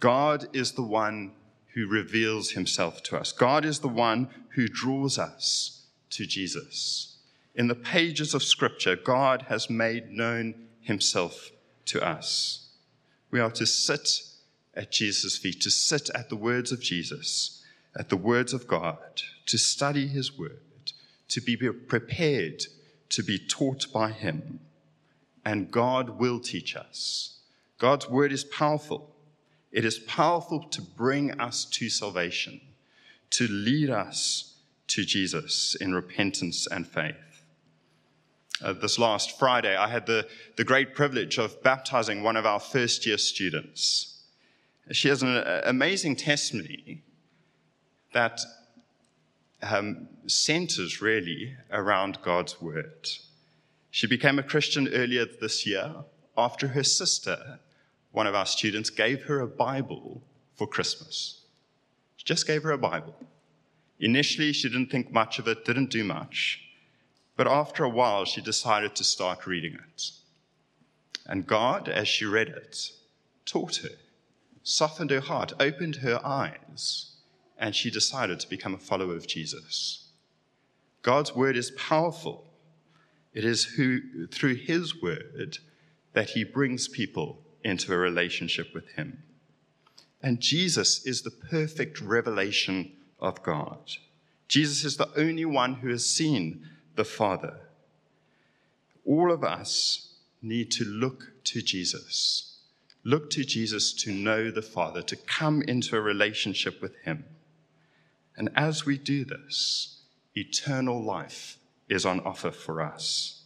God 0.00 0.46
is 0.52 0.72
the 0.72 0.82
one 0.82 1.32
who 1.74 1.86
reveals 1.86 2.50
himself 2.50 3.02
to 3.04 3.16
us. 3.16 3.32
God 3.32 3.64
is 3.64 3.80
the 3.80 3.88
one 3.88 4.28
who 4.50 4.68
draws 4.68 5.18
us 5.18 5.86
to 6.10 6.26
Jesus. 6.26 7.18
In 7.54 7.68
the 7.68 7.74
pages 7.74 8.34
of 8.34 8.42
Scripture, 8.42 8.96
God 8.96 9.42
has 9.48 9.68
made 9.68 10.10
known 10.10 10.54
himself 10.80 11.50
to 11.86 12.04
us. 12.04 12.68
We 13.30 13.40
are 13.40 13.50
to 13.52 13.66
sit 13.66 14.22
at 14.74 14.92
Jesus' 14.92 15.36
feet, 15.36 15.60
to 15.62 15.70
sit 15.70 16.08
at 16.14 16.28
the 16.28 16.36
words 16.36 16.72
of 16.72 16.80
Jesus, 16.80 17.64
at 17.96 18.08
the 18.08 18.16
words 18.16 18.52
of 18.52 18.66
God, 18.66 19.22
to 19.46 19.58
study 19.58 20.06
his 20.06 20.38
word, 20.38 20.60
to 21.28 21.40
be 21.40 21.56
prepared 21.56 22.64
to 23.10 23.22
be 23.22 23.38
taught 23.38 23.92
by 23.92 24.10
him. 24.10 24.60
And 25.44 25.70
God 25.70 26.18
will 26.18 26.40
teach 26.40 26.76
us. 26.76 27.38
God's 27.78 28.08
word 28.08 28.32
is 28.32 28.44
powerful. 28.44 29.14
It 29.70 29.84
is 29.84 29.98
powerful 29.98 30.60
to 30.70 30.82
bring 30.82 31.38
us 31.40 31.64
to 31.66 31.88
salvation, 31.90 32.60
to 33.30 33.46
lead 33.48 33.90
us 33.90 34.54
to 34.88 35.04
Jesus 35.04 35.74
in 35.80 35.94
repentance 35.94 36.66
and 36.66 36.86
faith. 36.86 37.16
Uh, 38.60 38.72
this 38.72 38.98
last 38.98 39.38
Friday, 39.38 39.76
I 39.76 39.88
had 39.88 40.06
the, 40.06 40.26
the 40.56 40.64
great 40.64 40.94
privilege 40.94 41.38
of 41.38 41.62
baptizing 41.62 42.22
one 42.22 42.36
of 42.36 42.46
our 42.46 42.58
first 42.58 43.06
year 43.06 43.18
students. 43.18 44.22
She 44.90 45.08
has 45.08 45.22
an 45.22 45.36
uh, 45.36 45.62
amazing 45.64 46.16
testimony 46.16 47.02
that 48.14 48.40
um, 49.62 50.08
centers 50.26 51.00
really 51.00 51.56
around 51.70 52.18
God's 52.22 52.60
word. 52.60 53.08
She 53.90 54.06
became 54.06 54.38
a 54.38 54.42
Christian 54.42 54.88
earlier 54.88 55.26
this 55.40 55.66
year 55.66 55.94
after 56.36 56.68
her 56.68 56.84
sister, 56.84 57.58
one 58.18 58.26
of 58.26 58.34
our 58.34 58.46
students, 58.46 58.90
gave 58.90 59.22
her 59.26 59.38
a 59.38 59.46
Bible 59.46 60.20
for 60.56 60.66
Christmas. 60.66 61.42
She 62.16 62.24
just 62.24 62.48
gave 62.48 62.64
her 62.64 62.72
a 62.72 62.76
Bible. 62.76 63.14
Initially, 64.00 64.52
she 64.52 64.68
didn't 64.68 64.90
think 64.90 65.12
much 65.12 65.38
of 65.38 65.46
it, 65.46 65.64
didn't 65.64 65.90
do 65.90 66.02
much. 66.02 66.60
But 67.36 67.46
after 67.46 67.84
a 67.84 67.88
while, 67.88 68.24
she 68.24 68.40
decided 68.40 68.96
to 68.96 69.04
start 69.04 69.46
reading 69.46 69.74
it. 69.74 70.10
And 71.26 71.46
God, 71.46 71.88
as 71.88 72.08
she 72.08 72.24
read 72.24 72.48
it, 72.48 72.90
taught 73.46 73.76
her 73.76 73.96
softened 74.64 75.10
her 75.10 75.20
heart, 75.20 75.52
opened 75.60 75.96
her 75.96 76.20
eyes, 76.26 77.12
and 77.56 77.76
she 77.76 77.88
decided 77.88 78.40
to 78.40 78.50
become 78.50 78.74
a 78.74 78.78
follower 78.78 79.14
of 79.14 79.28
Jesus. 79.28 80.08
God's 81.02 81.36
word 81.36 81.56
is 81.56 81.70
powerful. 81.70 82.44
It 83.32 83.44
is 83.44 83.64
who, 83.76 84.26
through 84.26 84.56
his 84.56 85.00
word 85.00 85.58
that 86.14 86.30
he 86.30 86.42
brings 86.42 86.88
people 86.88 87.44
into 87.64 87.92
a 87.92 87.98
relationship 87.98 88.74
with 88.74 88.88
him. 88.90 89.22
And 90.22 90.40
Jesus 90.40 91.04
is 91.06 91.22
the 91.22 91.30
perfect 91.30 92.00
revelation 92.00 92.92
of 93.20 93.42
God. 93.42 93.92
Jesus 94.48 94.84
is 94.84 94.96
the 94.96 95.10
only 95.16 95.44
one 95.44 95.74
who 95.74 95.88
has 95.90 96.06
seen 96.06 96.66
the 96.96 97.04
Father. 97.04 97.58
All 99.04 99.30
of 99.30 99.44
us 99.44 100.14
need 100.42 100.70
to 100.72 100.84
look 100.84 101.32
to 101.44 101.62
Jesus 101.62 102.48
look 103.08 103.30
to 103.30 103.42
Jesus 103.42 103.94
to 103.94 104.12
know 104.12 104.50
the 104.50 104.62
Father, 104.62 105.00
to 105.00 105.16
come 105.16 105.62
into 105.62 105.96
a 105.96 106.00
relationship 106.00 106.82
with 106.82 106.94
Him. 107.04 107.24
And 108.36 108.50
as 108.54 108.84
we 108.84 108.98
do 108.98 109.24
this, 109.24 110.02
eternal 110.36 111.02
life 111.02 111.58
is 111.88 112.04
on 112.04 112.20
offer 112.20 112.50
for 112.50 112.82
us. 112.82 113.42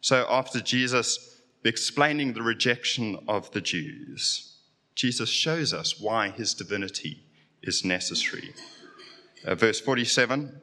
So, 0.00 0.24
after 0.30 0.60
Jesus 0.60 1.35
explaining 1.66 2.32
the 2.32 2.42
rejection 2.42 3.18
of 3.26 3.50
the 3.52 3.60
Jews, 3.60 4.56
Jesus 4.94 5.30
shows 5.30 5.72
us 5.72 6.00
why 6.00 6.30
his 6.30 6.54
divinity 6.54 7.22
is 7.62 7.84
necessary. 7.84 8.54
Uh, 9.44 9.54
verse 9.54 9.80
47 9.80 10.60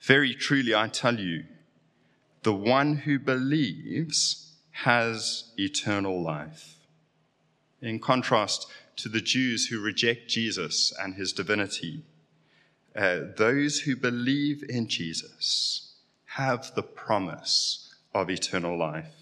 Very 0.00 0.34
truly 0.34 0.74
I 0.74 0.88
tell 0.88 1.18
you, 1.18 1.44
the 2.42 2.54
one 2.54 2.96
who 2.96 3.18
believes 3.18 4.52
has 4.70 5.52
eternal 5.58 6.22
life. 6.22 6.76
In 7.82 7.98
contrast 7.98 8.66
to 8.96 9.08
the 9.08 9.20
Jews 9.20 9.66
who 9.66 9.80
reject 9.80 10.28
Jesus 10.28 10.92
and 11.00 11.14
his 11.14 11.32
divinity, 11.32 12.04
uh, 12.96 13.20
those 13.36 13.80
who 13.80 13.96
believe 13.96 14.64
in 14.68 14.88
Jesus 14.88 15.94
have 16.24 16.74
the 16.74 16.82
promise 16.82 17.87
of 18.18 18.30
eternal 18.30 18.76
life. 18.76 19.14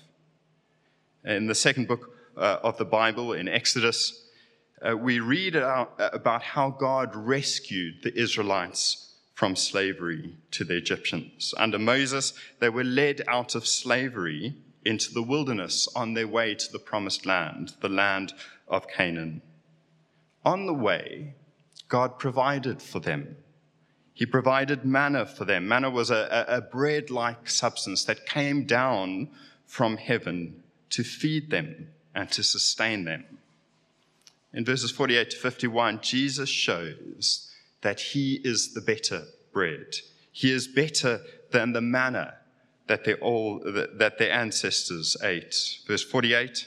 In 1.24 1.46
the 1.46 1.54
second 1.54 1.86
book 1.86 2.10
uh, 2.36 2.58
of 2.62 2.78
the 2.78 2.84
Bible, 2.84 3.32
in 3.32 3.48
Exodus, 3.48 4.24
uh, 4.82 4.96
we 4.96 5.20
read 5.20 5.56
about, 5.56 5.94
about 5.98 6.42
how 6.42 6.70
God 6.70 7.14
rescued 7.14 8.02
the 8.02 8.18
Israelites 8.18 9.14
from 9.34 9.54
slavery 9.54 10.36
to 10.52 10.64
the 10.64 10.76
Egyptians. 10.76 11.52
Under 11.58 11.78
Moses, 11.78 12.32
they 12.58 12.70
were 12.70 12.84
led 12.84 13.22
out 13.28 13.54
of 13.54 13.66
slavery 13.66 14.54
into 14.84 15.12
the 15.12 15.22
wilderness 15.22 15.88
on 15.94 16.14
their 16.14 16.28
way 16.28 16.54
to 16.54 16.72
the 16.72 16.78
promised 16.78 17.26
land, 17.26 17.74
the 17.80 17.88
land 17.88 18.32
of 18.68 18.88
Canaan. 18.88 19.42
On 20.44 20.66
the 20.66 20.72
way, 20.72 21.34
God 21.88 22.18
provided 22.18 22.80
for 22.80 23.00
them. 23.00 23.36
He 24.16 24.24
provided 24.24 24.82
manna 24.82 25.26
for 25.26 25.44
them. 25.44 25.68
Manna 25.68 25.90
was 25.90 26.10
a, 26.10 26.46
a, 26.48 26.62
bread 26.62 27.10
like 27.10 27.50
substance 27.50 28.02
that 28.06 28.24
came 28.24 28.64
down 28.64 29.28
from 29.66 29.98
heaven 29.98 30.62
to 30.88 31.04
feed 31.04 31.50
them 31.50 31.88
and 32.14 32.30
to 32.32 32.42
sustain 32.42 33.04
them. 33.04 33.26
In 34.54 34.64
verses 34.64 34.90
48 34.90 35.32
to 35.32 35.36
51, 35.36 36.00
Jesus 36.00 36.48
shows 36.48 37.52
that 37.82 38.00
he 38.00 38.40
is 38.42 38.72
the 38.72 38.80
better 38.80 39.24
bread. 39.52 39.96
He 40.32 40.50
is 40.50 40.66
better 40.66 41.20
than 41.52 41.74
the 41.74 41.82
manna 41.82 42.36
that, 42.86 43.04
they 43.04 43.16
all, 43.16 43.60
that 43.66 44.16
their 44.18 44.32
ancestors 44.32 45.18
ate. 45.22 45.80
Verse 45.86 46.02
48 46.02 46.66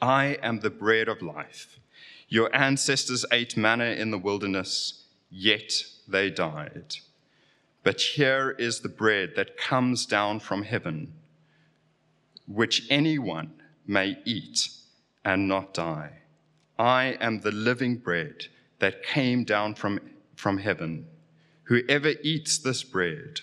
I 0.00 0.38
am 0.44 0.60
the 0.60 0.70
bread 0.70 1.08
of 1.08 1.22
life. 1.22 1.80
Your 2.28 2.54
ancestors 2.54 3.26
ate 3.32 3.56
manna 3.56 3.86
in 3.86 4.12
the 4.12 4.18
wilderness, 4.18 5.06
yet 5.28 5.72
they 6.10 6.30
died. 6.30 6.96
But 7.82 8.00
here 8.00 8.54
is 8.58 8.80
the 8.80 8.88
bread 8.88 9.32
that 9.36 9.56
comes 9.56 10.06
down 10.06 10.40
from 10.40 10.64
heaven, 10.64 11.14
which 12.46 12.86
anyone 12.90 13.52
may 13.86 14.18
eat 14.24 14.68
and 15.24 15.48
not 15.48 15.72
die. 15.74 16.12
I 16.78 17.16
am 17.20 17.40
the 17.40 17.52
living 17.52 17.96
bread 17.96 18.46
that 18.78 19.02
came 19.02 19.44
down 19.44 19.74
from, 19.74 20.00
from 20.34 20.58
heaven. 20.58 21.06
Whoever 21.64 22.14
eats 22.22 22.58
this 22.58 22.82
bread 22.82 23.40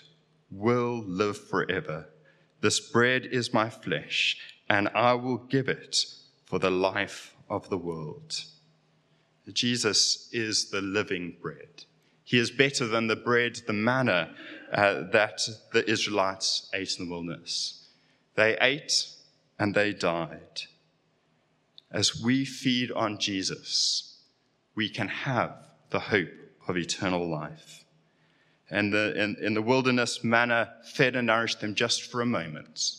will 0.51 1.03
live 1.05 1.37
forever. 1.37 2.09
This 2.61 2.79
bread 2.79 3.25
is 3.25 3.53
my 3.53 3.69
flesh, 3.69 4.37
and 4.69 4.89
I 4.89 5.13
will 5.13 5.37
give 5.37 5.69
it 5.69 6.05
for 6.45 6.59
the 6.59 6.71
life 6.71 7.35
of 7.49 7.69
the 7.69 7.77
world. 7.77 8.43
Jesus 9.53 10.29
is 10.33 10.69
the 10.69 10.81
living 10.81 11.37
bread. 11.41 11.85
He 12.27 12.39
is 12.39 12.51
better 12.51 12.85
than 12.85 13.07
the 13.07 13.15
bread, 13.15 13.61
the 13.67 13.71
manna 13.71 14.35
uh, 14.73 15.03
that 15.13 15.39
the 15.71 15.89
Israelites 15.89 16.69
ate 16.73 16.99
in 16.99 17.05
the 17.05 17.09
wilderness. 17.09 17.87
They 18.35 18.57
ate 18.59 19.07
and 19.57 19.73
they 19.73 19.93
died. 19.93 20.63
As 21.89 22.21
we 22.21 22.43
feed 22.43 22.91
on 22.91 23.17
Jesus, 23.17 24.23
we 24.75 24.89
can 24.89 25.07
have 25.07 25.55
the 25.89 26.01
hope 26.01 26.27
of 26.67 26.75
eternal 26.75 27.25
life. 27.25 27.85
And 28.69 28.91
the, 28.91 29.17
in, 29.17 29.37
in 29.41 29.53
the 29.53 29.61
wilderness, 29.61 30.21
manna 30.21 30.73
fed 30.83 31.15
and 31.15 31.27
nourished 31.27 31.61
them 31.61 31.75
just 31.75 32.11
for 32.11 32.19
a 32.19 32.25
moment. 32.25 32.91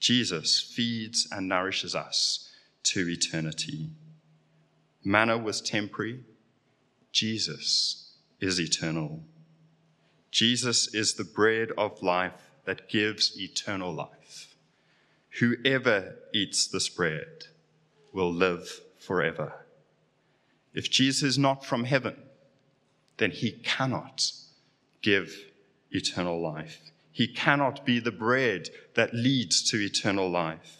Jesus 0.00 0.60
feeds 0.60 1.26
and 1.32 1.48
nourishes 1.48 1.94
us 1.94 2.52
to 2.82 3.08
eternity. 3.08 3.88
Manna 5.02 5.38
was 5.38 5.62
temporary, 5.62 6.20
Jesus 7.10 8.03
is 8.40 8.60
eternal. 8.60 9.22
Jesus 10.30 10.92
is 10.92 11.14
the 11.14 11.24
bread 11.24 11.70
of 11.78 12.02
life 12.02 12.32
that 12.64 12.88
gives 12.88 13.38
eternal 13.38 13.92
life. 13.92 14.56
Whoever 15.38 16.16
eats 16.32 16.66
this 16.66 16.88
bread 16.88 17.46
will 18.12 18.32
live 18.32 18.80
forever. 18.98 19.52
If 20.72 20.90
Jesus 20.90 21.22
is 21.22 21.38
not 21.38 21.64
from 21.64 21.84
heaven, 21.84 22.16
then 23.18 23.30
he 23.30 23.52
cannot 23.52 24.30
give 25.02 25.36
eternal 25.90 26.40
life. 26.40 26.80
He 27.12 27.28
cannot 27.28 27.84
be 27.84 28.00
the 28.00 28.10
bread 28.10 28.70
that 28.94 29.14
leads 29.14 29.62
to 29.70 29.76
eternal 29.76 30.28
life. 30.28 30.78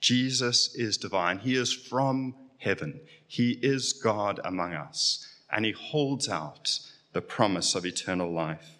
Jesus 0.00 0.74
is 0.74 0.96
divine. 0.96 1.38
He 1.38 1.54
is 1.54 1.72
from 1.72 2.34
heaven. 2.58 3.00
He 3.26 3.52
is 3.62 3.92
God 3.92 4.40
among 4.44 4.74
us 4.74 5.35
and 5.50 5.64
he 5.64 5.72
holds 5.72 6.28
out 6.28 6.78
the 7.12 7.22
promise 7.22 7.74
of 7.74 7.86
eternal 7.86 8.30
life. 8.30 8.78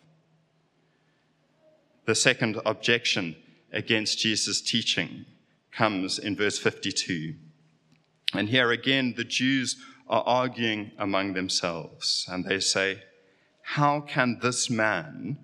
The 2.06 2.14
second 2.14 2.60
objection 2.64 3.36
against 3.72 4.18
Jesus' 4.18 4.60
teaching 4.60 5.26
comes 5.72 6.18
in 6.18 6.36
verse 6.36 6.58
52. 6.58 7.34
And 8.34 8.48
here 8.48 8.70
again, 8.70 9.14
the 9.16 9.24
Jews 9.24 9.76
are 10.08 10.22
arguing 10.22 10.92
among 10.98 11.34
themselves, 11.34 12.26
and 12.30 12.44
they 12.44 12.60
say, 12.60 13.02
How 13.62 14.00
can 14.00 14.38
this 14.40 14.70
man 14.70 15.38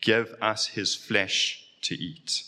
give 0.00 0.34
us 0.40 0.68
his 0.68 0.94
flesh 0.94 1.64
to 1.82 1.94
eat? 1.94 2.44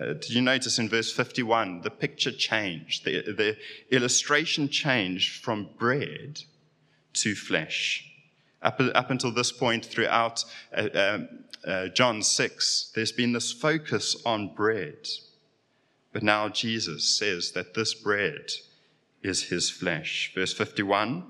Uh, 0.00 0.14
did 0.14 0.30
you 0.30 0.40
notice 0.40 0.78
in 0.78 0.88
verse 0.88 1.12
51 1.12 1.82
the 1.82 1.90
picture 1.90 2.32
changed? 2.32 3.04
The, 3.04 3.22
the 3.22 3.56
illustration 3.90 4.68
changed 4.68 5.44
from 5.44 5.68
bread 5.78 6.42
to 7.14 7.34
flesh. 7.34 8.08
Up, 8.62 8.80
up 8.94 9.10
until 9.10 9.32
this 9.32 9.50
point, 9.50 9.84
throughout 9.84 10.44
uh, 10.76 10.88
um, 10.94 11.28
uh, 11.66 11.88
John 11.88 12.22
6, 12.22 12.92
there's 12.94 13.12
been 13.12 13.32
this 13.32 13.52
focus 13.52 14.16
on 14.24 14.54
bread. 14.54 15.08
But 16.12 16.22
now 16.22 16.48
Jesus 16.48 17.04
says 17.04 17.52
that 17.52 17.74
this 17.74 17.94
bread 17.94 18.50
is 19.22 19.44
his 19.44 19.70
flesh. 19.70 20.32
Verse 20.34 20.52
51 20.52 21.24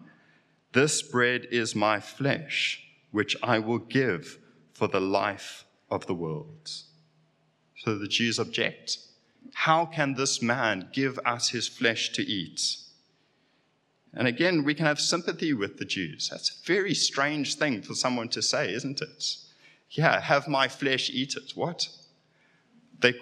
This 0.72 1.02
bread 1.02 1.46
is 1.50 1.74
my 1.74 2.00
flesh, 2.00 2.82
which 3.10 3.36
I 3.42 3.58
will 3.58 3.78
give 3.78 4.38
for 4.72 4.88
the 4.88 5.00
life 5.00 5.64
of 5.90 6.06
the 6.06 6.14
world. 6.14 6.70
So 7.78 7.96
the 7.96 8.08
Jews 8.08 8.38
object. 8.38 8.98
How 9.54 9.86
can 9.86 10.14
this 10.14 10.40
man 10.40 10.88
give 10.92 11.18
us 11.24 11.50
his 11.50 11.68
flesh 11.68 12.12
to 12.12 12.22
eat? 12.22 12.76
And 14.14 14.28
again, 14.28 14.64
we 14.64 14.74
can 14.74 14.86
have 14.86 15.00
sympathy 15.00 15.54
with 15.54 15.78
the 15.78 15.84
Jews. 15.84 16.28
That's 16.30 16.50
a 16.50 16.66
very 16.66 16.94
strange 16.94 17.54
thing 17.54 17.82
for 17.82 17.94
someone 17.94 18.28
to 18.30 18.42
say, 18.42 18.72
isn't 18.72 19.00
it? 19.00 19.36
Yeah, 19.90 20.20
have 20.20 20.48
my 20.48 20.68
flesh, 20.68 21.10
eat 21.10 21.34
it. 21.34 21.52
What? 21.54 21.88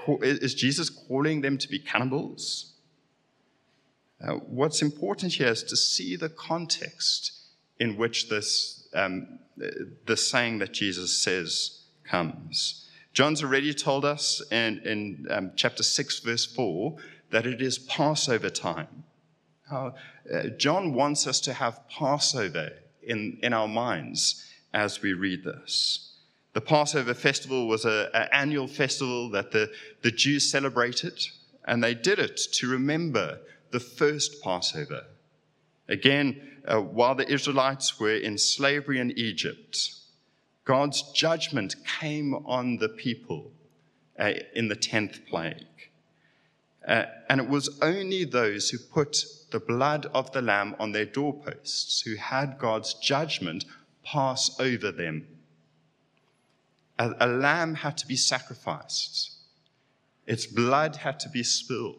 Call, 0.05 0.19
is 0.23 0.55
Jesus 0.55 0.91
calling 0.91 1.41
them 1.41 1.57
to 1.59 1.69
be 1.69 1.79
cannibals? 1.79 2.75
Uh, 4.23 4.35
what's 4.35 4.83
important 4.83 5.35
here 5.35 5.49
is 5.49 5.63
to 5.65 5.77
see 5.77 6.17
the 6.17 6.29
context 6.29 7.33
in 7.79 7.97
which 7.97 8.29
this, 8.29 8.89
um, 8.93 9.39
the 9.57 10.17
saying 10.17 10.59
that 10.59 10.73
Jesus 10.73 11.17
says 11.17 11.85
comes. 12.05 12.89
John's 13.15 13.43
already 13.43 13.73
told 13.73 14.05
us 14.05 14.43
in, 14.53 14.81
in 14.85 15.27
um, 15.31 15.53
chapter 15.57 15.83
6, 15.83 16.21
verse 16.21 16.45
4, 16.45 16.97
that 17.31 17.47
it 17.47 17.63
is 17.63 17.79
Passover 17.79 18.51
time. 18.51 19.05
Uh, 19.71 19.91
John 20.57 20.95
wants 20.95 21.27
us 21.27 21.41
to 21.41 21.53
have 21.53 21.89
Passover 21.89 22.71
in, 23.03 23.39
in 23.43 23.53
our 23.53 23.69
minds 23.69 24.47
as 24.73 25.03
we 25.03 25.13
read 25.13 25.45
this. 25.45 26.15
The 26.53 26.61
Passover 26.61 27.15
festival 27.15 27.69
was 27.69 27.85
an 27.85 28.09
annual 28.33 28.67
festival 28.67 29.31
that 29.31 29.53
the, 29.53 29.71
the 30.03 30.11
Jews 30.11 30.51
celebrated, 30.51 31.25
and 31.65 31.83
they 31.83 31.95
did 31.95 32.19
it 32.19 32.37
to 32.55 32.69
remember 32.69 33.39
the 33.71 33.81
first 33.81 34.43
Passover. 34.43 35.05
Again, 35.89 36.41
uh, 36.67 36.81
while 36.81 37.15
the 37.15 37.31
Israelites 37.31 38.01
were 38.01 38.15
in 38.15 38.37
slavery 38.37 38.99
in 38.99 39.13
Egypt, 39.13 39.93
God's 40.65 41.03
judgment 41.13 41.77
came 42.01 42.35
on 42.35 42.77
the 42.77 42.89
people 42.89 43.53
uh, 44.19 44.33
in 44.55 44.69
the 44.69 44.77
10th 44.77 45.27
plague. 45.27 45.90
Uh, 46.87 47.05
and 47.29 47.41
it 47.41 47.49
was 47.49 47.79
only 47.83 48.25
those 48.25 48.71
who 48.71 48.79
put 48.79 49.25
the 49.51 49.61
blood 49.61 50.07
of 50.15 50.33
the 50.33 50.43
Lamb 50.43 50.75
on 50.79 50.93
their 50.93 51.05
doorposts, 51.05 52.01
who 52.03 52.17
had 52.17 52.59
God's 52.59 52.95
judgment 52.95 53.65
pass 54.05 54.59
over 54.59 54.91
them. 54.91 55.27
A, 56.99 57.15
a 57.21 57.27
lamb 57.27 57.75
had 57.75 57.97
to 57.99 58.07
be 58.07 58.17
sacrificed, 58.17 59.37
its 60.27 60.47
blood 60.47 60.97
had 60.97 61.19
to 61.21 61.29
be 61.29 61.43
spilled 61.43 61.97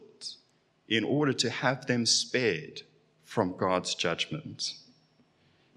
in 0.87 1.03
order 1.03 1.33
to 1.33 1.49
have 1.49 1.85
them 1.85 2.05
spared 2.05 2.81
from 3.23 3.55
God's 3.57 3.95
judgment. 3.95 4.73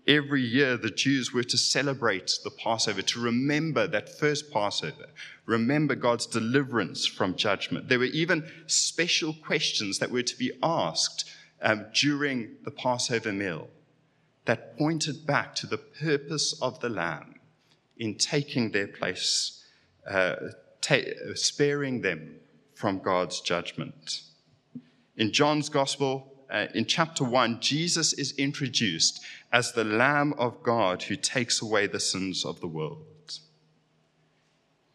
Every 0.07 0.43
year, 0.43 0.77
the 0.77 0.91
Jews 0.91 1.33
were 1.33 1.45
to 1.45 1.57
celebrate 1.57 2.39
the 2.45 2.51
Passover, 2.51 3.01
to 3.01 3.21
remember 3.21 3.87
that 3.87 4.19
first 4.19 4.51
Passover, 4.51 5.07
remember 5.47 5.95
God's 5.95 6.27
deliverance 6.27 7.07
from 7.07 7.37
judgment. 7.37 7.89
There 7.89 7.99
were 7.99 8.05
even 8.07 8.47
special 8.67 9.33
questions 9.33 9.99
that 9.99 10.11
were 10.11 10.23
to 10.23 10.39
be 10.39 10.53
asked 10.63 11.25
um, 11.63 11.87
during 11.95 12.57
the 12.65 12.71
Passover 12.71 13.33
meal 13.33 13.69
that 14.45 14.77
pointed 14.77 15.27
back 15.27 15.55
to 15.55 15.67
the 15.67 15.79
purpose 15.79 16.61
of 16.61 16.81
the 16.81 16.91
Lamb 16.91 17.37
in 17.97 18.17
taking 18.17 18.73
their 18.73 18.89
place, 18.89 19.65
uh, 20.07 20.35
ta- 20.83 20.99
sparing 21.35 22.03
them 22.03 22.37
from 22.75 22.99
God's 22.99 23.41
judgment. 23.41 24.23
In 25.17 25.33
John's 25.33 25.71
Gospel, 25.71 26.31
uh, 26.51 26.67
in 26.75 26.85
chapter 26.85 27.25
1, 27.25 27.61
Jesus 27.61 28.13
is 28.13 28.33
introduced 28.33 29.25
as 29.55 29.71
the 29.71 29.85
Lamb 29.85 30.35
of 30.37 30.65
God 30.65 31.05
who 31.05 31.15
takes 31.15 31.63
away 31.63 31.87
the 31.87 32.01
sins 32.01 32.45
of 32.45 32.61
the 32.61 32.67
world. 32.67 33.39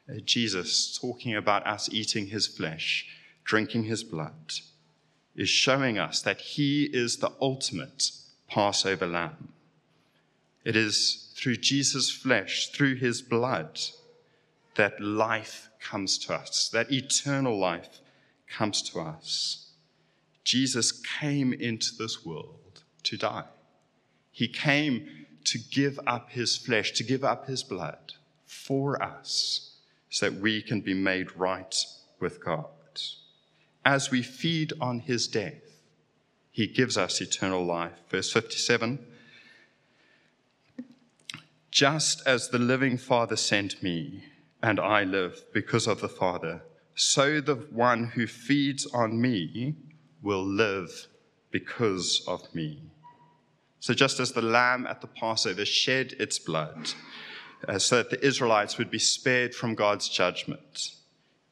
Uh, 0.10 0.19
Jesus, 0.26 1.00
talking 1.00 1.34
about 1.34 1.65
us 1.65 1.88
eating 1.93 2.28
his 2.28 2.45
flesh, 2.45 3.08
drinking 3.45 3.86
his 3.86 4.04
blood, 4.04 4.52
is 5.34 5.48
showing 5.48 5.98
us 5.98 6.22
that 6.24 6.41
he 6.41 6.84
is 6.91 7.17
the 7.17 7.32
ultimate 7.39 8.12
Passover 8.50 9.08
lamb. 9.08 9.54
It 10.65 10.76
is 10.76 11.32
through 11.38 11.56
Jesus' 11.56 12.12
flesh, 12.12 12.67
through 12.74 12.95
his 12.95 13.22
blood, 13.22 13.80
that 14.76 15.00
life 15.00 15.69
comes 15.80 16.17
to 16.17 16.34
us, 16.34 16.67
that 16.74 16.91
eternal 16.91 17.58
life 17.58 18.02
comes 18.50 18.82
to 18.89 19.00
us. 19.00 19.72
Jesus 20.43 20.91
came 20.91 21.54
into 21.54 21.95
this 21.98 22.26
world 22.26 22.84
to 23.04 23.15
die. 23.15 23.45
He 24.39 24.47
came 24.47 25.06
to 25.43 25.60
give 25.60 25.99
up 26.08 26.30
his 26.30 26.56
flesh, 26.56 26.93
to 26.93 27.04
give 27.04 27.25
up 27.25 27.47
his 27.47 27.62
blood 27.62 28.13
for 28.45 29.04
us, 29.04 29.75
so 30.10 30.30
that 30.30 30.39
we 30.39 30.62
can 30.62 30.80
be 30.80 30.93
made 30.93 31.36
right 31.36 31.75
with 32.21 32.41
God. 32.41 32.67
As 33.84 34.12
we 34.12 34.23
feed 34.23 34.71
on 34.80 34.99
his 34.99 35.28
death, 35.28 35.82
he 36.52 36.67
gives 36.67 36.97
us 36.97 37.19
eternal 37.19 37.65
life. 37.65 37.99
Verse 38.08 38.32
57 38.32 39.06
Just 41.69 42.25
as 42.25 42.47
the 42.47 42.60
living 42.60 42.97
Father 42.97 43.36
sent 43.36 43.84
me, 43.84 44.23
and 44.63 44.80
I 44.80 45.04
live 45.04 45.43
because 45.52 45.86
of 45.86 45.99
the 45.99 46.08
Father, 46.08 46.62
so 46.95 47.41
the 47.41 47.56
one 47.56 48.06
who 48.06 48.25
feeds 48.25 48.86
on 48.86 49.19
me 49.19 49.75
will 50.21 50.45
live 50.45 51.08
because 51.52 52.23
of 52.25 52.56
me. 52.56 52.84
So, 53.80 53.94
just 53.94 54.20
as 54.20 54.32
the 54.32 54.42
lamb 54.42 54.86
at 54.88 55.02
the 55.02 55.08
Passover 55.08 55.65
shed 55.65 56.13
its 56.20 56.38
blood 56.38 56.92
uh, 57.68 57.80
so 57.80 57.98
that 57.98 58.10
the 58.10 58.26
Israelites 58.26 58.78
would 58.78 58.92
be 58.92 59.00
spared 59.00 59.56
from 59.56 59.76
God's 59.76 60.10
judgment, 60.10 60.96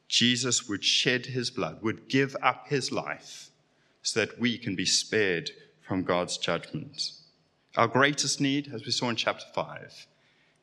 Jesus 0.08 0.68
would 0.68 0.84
shed 0.84 1.26
his 1.26 1.50
blood, 1.50 1.82
would 1.82 2.08
give 2.08 2.36
up 2.42 2.68
his 2.68 2.92
life 2.92 3.50
so 4.02 4.20
that 4.20 4.38
we 4.38 4.58
can 4.58 4.74
be 4.74 4.86
spared 4.86 5.50
from 5.86 6.02
God's 6.02 6.38
judgment. 6.38 7.12
Our 7.76 7.88
greatest 7.88 8.40
need, 8.40 8.72
as 8.72 8.84
we 8.84 8.90
saw 8.90 9.08
in 9.08 9.16
chapter 9.16 9.44
5, 9.54 10.06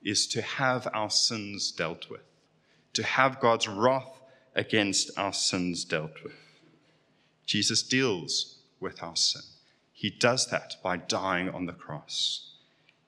is 0.03 0.27
to 0.27 0.41
have 0.41 0.87
our 0.93 1.09
sins 1.09 1.71
dealt 1.71 2.09
with, 2.09 2.21
to 2.93 3.03
have 3.03 3.39
God's 3.39 3.67
wrath 3.67 4.19
against 4.55 5.11
our 5.17 5.33
sins 5.33 5.83
dealt 5.83 6.23
with. 6.23 6.33
Jesus 7.45 7.83
deals 7.83 8.57
with 8.79 9.01
our 9.03 9.15
sin. 9.15 9.41
He 10.05 10.11
does 10.11 10.45
that 10.51 10.75
by 10.83 10.97
dying 10.97 11.49
on 11.49 11.65
the 11.65 11.73
cross. 11.73 12.51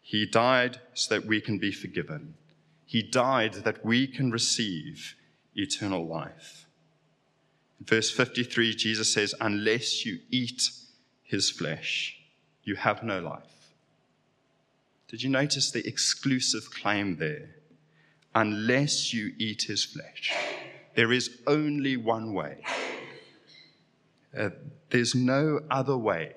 He 0.01 0.25
died 0.25 0.79
so 0.95 1.13
that 1.13 1.27
we 1.27 1.39
can 1.39 1.59
be 1.59 1.71
forgiven. 1.71 2.33
He 2.87 3.03
died 3.03 3.53
that 3.65 3.85
we 3.85 4.07
can 4.07 4.31
receive 4.31 5.13
eternal 5.53 6.07
life. 6.07 6.65
In 7.79 7.85
verse 7.85 8.09
53, 8.09 8.73
Jesus 8.73 9.13
says, 9.13 9.35
Unless 9.39 10.07
you 10.07 10.17
eat 10.31 10.71
his 11.21 11.51
flesh, 11.51 12.17
you 12.63 12.73
have 12.73 13.03
no 13.03 13.19
life. 13.19 13.75
Did 15.07 15.21
you 15.21 15.29
notice 15.29 15.69
the 15.69 15.87
exclusive 15.87 16.71
claim 16.71 17.17
there? 17.17 17.57
Unless 18.33 19.13
you 19.13 19.35
eat 19.37 19.65
his 19.67 19.85
flesh. 19.85 20.33
There 20.95 21.11
is 21.11 21.41
only 21.45 21.95
one 21.95 22.33
way. 22.33 22.63
Uh, 24.35 24.49
there's 24.89 25.13
no 25.13 25.59
other 25.69 25.95
way 25.95 26.33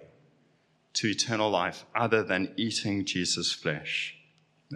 to 0.95 1.09
eternal 1.09 1.51
life 1.51 1.85
other 1.95 2.23
than 2.23 2.53
eating 2.57 3.05
Jesus' 3.05 3.53
flesh. 3.53 4.17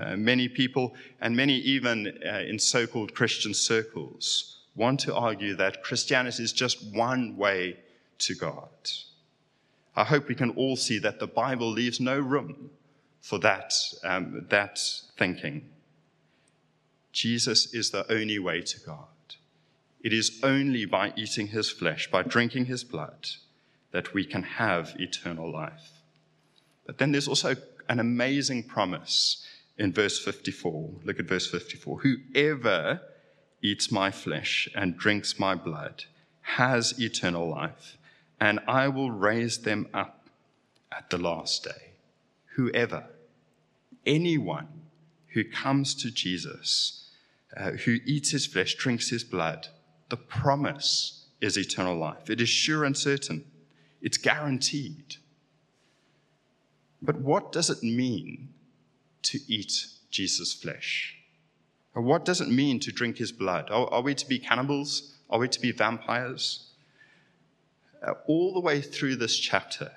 Uh, 0.00 0.16
many 0.16 0.48
people, 0.48 0.94
and 1.20 1.36
many 1.36 1.54
even 1.54 2.18
uh, 2.26 2.38
in 2.38 2.58
so 2.58 2.86
called 2.86 3.14
Christian 3.14 3.54
circles, 3.54 4.62
want 4.74 5.00
to 5.00 5.14
argue 5.14 5.54
that 5.54 5.82
Christianity 5.82 6.42
is 6.42 6.52
just 6.52 6.84
one 6.92 7.36
way 7.36 7.78
to 8.18 8.34
God. 8.34 8.68
I 9.96 10.04
hope 10.04 10.28
we 10.28 10.34
can 10.34 10.50
all 10.50 10.76
see 10.76 10.98
that 10.98 11.20
the 11.20 11.26
Bible 11.28 11.70
leaves 11.70 12.00
no 12.00 12.18
room 12.18 12.70
for 13.20 13.38
that, 13.38 13.72
um, 14.02 14.46
that 14.50 14.80
thinking. 15.16 15.70
Jesus 17.12 17.72
is 17.72 17.90
the 17.90 18.10
only 18.12 18.40
way 18.40 18.60
to 18.60 18.80
God. 18.80 19.06
It 20.02 20.12
is 20.12 20.40
only 20.42 20.84
by 20.84 21.12
eating 21.16 21.46
his 21.46 21.70
flesh, 21.70 22.10
by 22.10 22.22
drinking 22.22 22.66
his 22.66 22.82
blood, 22.82 23.28
that 23.92 24.12
we 24.12 24.24
can 24.24 24.42
have 24.42 24.94
eternal 24.98 25.50
life. 25.50 25.93
But 26.86 26.98
then 26.98 27.12
there's 27.12 27.28
also 27.28 27.56
an 27.88 28.00
amazing 28.00 28.64
promise 28.64 29.46
in 29.78 29.92
verse 29.92 30.18
54. 30.18 30.90
Look 31.04 31.18
at 31.18 31.26
verse 31.26 31.50
54. 31.50 32.00
Whoever 32.00 33.00
eats 33.62 33.90
my 33.90 34.10
flesh 34.10 34.68
and 34.74 34.96
drinks 34.96 35.38
my 35.38 35.54
blood 35.54 36.04
has 36.42 37.00
eternal 37.00 37.48
life, 37.48 37.96
and 38.38 38.60
I 38.68 38.88
will 38.88 39.10
raise 39.10 39.58
them 39.58 39.88
up 39.94 40.28
at 40.92 41.10
the 41.10 41.18
last 41.18 41.64
day. 41.64 41.92
Whoever, 42.56 43.06
anyone 44.04 44.68
who 45.28 45.44
comes 45.44 45.94
to 45.96 46.10
Jesus, 46.10 47.08
uh, 47.56 47.72
who 47.72 47.98
eats 48.04 48.30
his 48.30 48.46
flesh, 48.46 48.74
drinks 48.74 49.08
his 49.08 49.24
blood, 49.24 49.68
the 50.10 50.16
promise 50.16 51.26
is 51.40 51.56
eternal 51.56 51.96
life. 51.96 52.30
It 52.30 52.40
is 52.40 52.48
sure 52.48 52.84
and 52.84 52.96
certain, 52.96 53.44
it's 54.02 54.18
guaranteed. 54.18 55.16
But 57.04 57.20
what 57.20 57.52
does 57.52 57.68
it 57.68 57.82
mean 57.82 58.48
to 59.24 59.38
eat 59.46 59.86
Jesus' 60.10 60.54
flesh? 60.54 61.16
What 61.92 62.24
does 62.24 62.40
it 62.40 62.48
mean 62.48 62.80
to 62.80 62.92
drink 62.92 63.18
his 63.18 63.30
blood? 63.30 63.70
Are, 63.70 63.86
are 63.92 64.00
we 64.00 64.14
to 64.14 64.26
be 64.26 64.38
cannibals? 64.38 65.14
Are 65.28 65.38
we 65.38 65.48
to 65.48 65.60
be 65.60 65.70
vampires? 65.70 66.70
Uh, 68.02 68.14
all 68.26 68.54
the 68.54 68.60
way 68.60 68.80
through 68.80 69.16
this 69.16 69.36
chapter, 69.36 69.92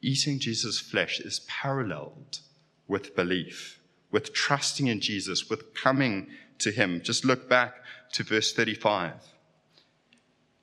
eating 0.00 0.38
Jesus' 0.38 0.80
flesh 0.80 1.20
is 1.20 1.40
paralleled 1.40 2.40
with 2.88 3.14
belief, 3.14 3.78
with 4.10 4.32
trusting 4.32 4.86
in 4.86 5.00
Jesus, 5.00 5.50
with 5.50 5.74
coming 5.74 6.28
to 6.58 6.70
him. 6.70 7.02
Just 7.02 7.24
look 7.24 7.48
back 7.48 7.74
to 8.12 8.24
verse 8.24 8.52
35. 8.52 9.12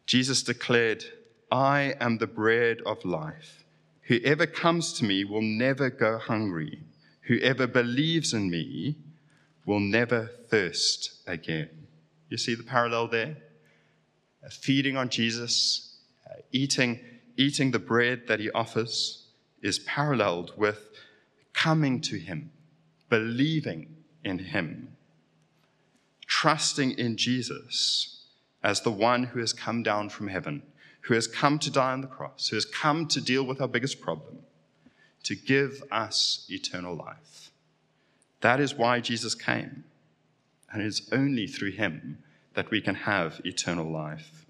Jesus 0.08 0.42
declared, 0.42 1.06
I 1.52 1.94
am 2.02 2.18
the 2.18 2.28
bread 2.28 2.82
of 2.86 3.06
life. 3.06 3.65
Whoever 4.06 4.46
comes 4.46 4.94
to 4.94 5.06
me 5.06 5.24
will 5.24 5.42
never 5.42 5.90
go 5.90 6.18
hungry. 6.18 6.84
Whoever 7.22 7.66
believes 7.66 8.34
in 8.34 8.50
me 8.50 8.98
will 9.66 9.80
never 9.80 10.30
thirst 10.50 11.22
again. 11.26 11.70
You 12.30 12.38
see 12.38 12.54
the 12.54 12.64
parallel 12.64 13.08
there? 13.08 13.38
Uh, 14.46 14.50
feeding 14.50 14.96
on 14.96 15.10
Jesus, 15.10 15.98
uh, 16.30 16.36
eating, 16.52 17.00
eating 17.36 17.72
the 17.72 17.80
bread 17.80 18.28
that 18.28 18.40
he 18.40 18.52
offers, 18.52 19.28
is 19.64 19.80
paralleled 19.80 20.52
with 20.56 20.80
coming 21.54 22.00
to 22.02 22.20
him, 22.20 22.52
believing 23.10 23.96
in 24.24 24.38
him, 24.38 24.96
trusting 26.28 26.92
in 26.92 27.18
Jesus 27.18 28.28
as 28.64 28.82
the 28.82 28.92
one 28.92 29.24
who 29.24 29.40
has 29.40 29.54
come 29.54 29.82
down 29.82 30.10
from 30.10 30.28
heaven, 30.28 30.62
who 31.06 31.14
has 31.14 31.28
come 31.28 31.60
to 31.60 31.70
die 31.70 31.94
on 31.94 32.02
the 32.02 32.08
cross, 32.08 32.48
who 32.48 32.56
has 32.56 32.66
come 32.66 33.08
to 33.08 33.22
deal 33.22 33.44
with 33.44 33.62
our 33.62 33.68
biggest 33.68 34.02
problem, 34.02 34.40
to 35.24 35.36
give 35.36 35.84
us 35.92 36.46
eternal 36.50 36.96
life. 36.96 37.52
That 38.42 38.60
is 38.60 38.74
why 38.74 39.00
Jesus 39.02 39.36
came. 39.36 39.84
And 40.72 40.82
it 40.82 40.88
is 40.88 41.08
only 41.12 41.46
through 41.46 41.72
him 41.72 42.24
that 42.56 42.72
we 42.72 42.82
can 42.82 42.96
have 42.96 43.40
eternal 43.46 43.90
life. 43.90 44.46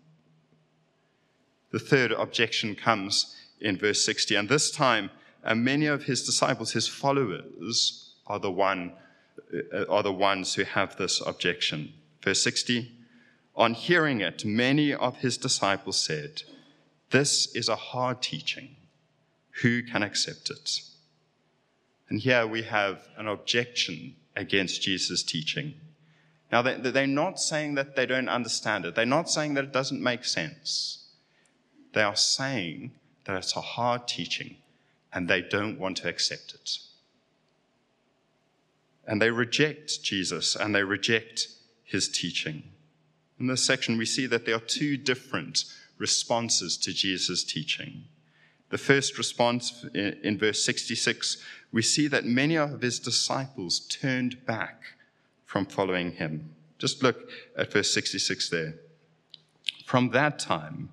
The 1.71 1.79
third 1.79 2.13
objection 2.13 2.75
comes 2.75 3.35
in 3.59 3.77
verse 3.77 4.05
60, 4.05 4.35
and 4.35 4.47
this 4.47 4.71
time, 4.71 5.11
uh, 5.43 5.55
many 5.55 5.87
of 5.87 6.03
his 6.03 6.23
disciples, 6.23 6.71
his 6.71 6.87
followers, 6.87 8.13
are 8.27 8.39
the, 8.39 8.51
one, 8.51 8.93
uh, 9.73 9.85
are 9.89 10.03
the 10.03 10.11
ones 10.11 10.53
who 10.53 10.63
have 10.63 10.95
this 10.95 11.21
objection. 11.25 11.93
Verse 12.23 12.41
60 12.41 12.94
On 13.55 13.73
hearing 13.73 14.21
it, 14.21 14.43
many 14.43 14.93
of 14.93 15.17
his 15.17 15.37
disciples 15.37 15.97
said, 15.97 16.43
This 17.11 17.53
is 17.55 17.69
a 17.69 17.75
hard 17.75 18.21
teaching. 18.21 18.75
Who 19.61 19.81
can 19.83 20.03
accept 20.03 20.49
it? 20.49 20.81
And 22.09 22.19
here 22.19 22.45
we 22.45 22.63
have 22.63 23.07
an 23.17 23.27
objection 23.27 24.15
against 24.35 24.81
Jesus' 24.81 25.23
teaching. 25.23 25.75
Now, 26.51 26.61
they're 26.61 27.07
not 27.07 27.39
saying 27.39 27.75
that 27.75 27.95
they 27.95 28.05
don't 28.05 28.29
understand 28.29 28.85
it, 28.85 28.95
they're 28.95 29.05
not 29.05 29.29
saying 29.29 29.55
that 29.55 29.65
it 29.65 29.73
doesn't 29.73 30.01
make 30.03 30.25
sense. 30.25 31.01
They 31.93 32.03
are 32.03 32.15
saying 32.15 32.91
that 33.23 33.37
it's 33.37 33.55
a 33.55 33.61
hard 33.61 34.07
teaching 34.07 34.57
and 35.13 35.29
they 35.29 35.41
don't 35.41 35.79
want 35.79 35.97
to 35.97 36.09
accept 36.09 36.53
it. 36.53 36.77
And 39.07 39.21
they 39.21 39.31
reject 39.31 40.03
Jesus 40.03 40.55
and 40.55 40.75
they 40.75 40.83
reject 40.83 41.47
his 41.83 42.09
teaching. 42.09 42.63
In 43.39 43.47
this 43.47 43.65
section, 43.65 43.97
we 43.97 44.05
see 44.05 44.27
that 44.27 44.45
there 44.45 44.55
are 44.55 44.59
two 44.59 44.97
different 44.97 45.65
responses 45.97 46.77
to 46.77 46.93
Jesus' 46.93 47.43
teaching. 47.43 48.05
The 48.69 48.77
first 48.77 49.17
response 49.17 49.85
uh, 49.95 50.11
in 50.23 50.37
verse 50.37 50.63
66 50.63 51.37
we 51.71 51.81
see 51.81 52.07
that 52.07 52.23
many 52.23 52.55
of 52.55 52.81
his 52.81 52.99
disciples 52.99 53.79
turned 53.79 54.45
back 54.45 54.81
from 55.43 55.65
following 55.65 56.13
him. 56.13 56.55
Just 56.77 57.03
look 57.03 57.29
at 57.57 57.73
verse 57.73 57.93
66 57.93 58.49
there. 58.49 58.75
From 59.85 60.11
that 60.11 60.39
time, 60.39 60.89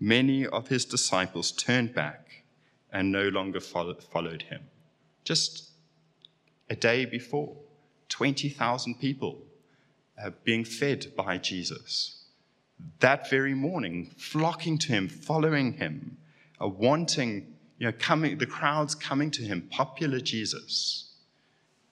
many 0.00 0.46
of 0.46 0.68
his 0.68 0.86
disciples 0.86 1.52
turned 1.52 1.94
back 1.94 2.44
and 2.90 3.12
no 3.12 3.28
longer 3.28 3.60
followed 3.60 4.42
him. 4.42 4.62
Just 5.22 5.70
a 6.70 6.76
day 6.76 7.04
before, 7.04 7.54
20,000 8.08 8.98
people 8.98 9.38
uh, 10.20 10.30
being 10.44 10.64
fed 10.64 11.12
by 11.16 11.38
Jesus. 11.38 12.24
That 13.00 13.30
very 13.30 13.54
morning, 13.54 14.10
flocking 14.16 14.78
to 14.78 14.88
him, 14.88 15.08
following 15.08 15.74
him, 15.74 16.16
uh, 16.60 16.68
wanting, 16.68 17.54
you 17.78 17.86
know, 17.86 17.92
coming, 17.98 18.38
the 18.38 18.46
crowds 18.46 18.94
coming 18.94 19.30
to 19.32 19.42
him, 19.42 19.68
popular 19.70 20.20
Jesus. 20.20 21.14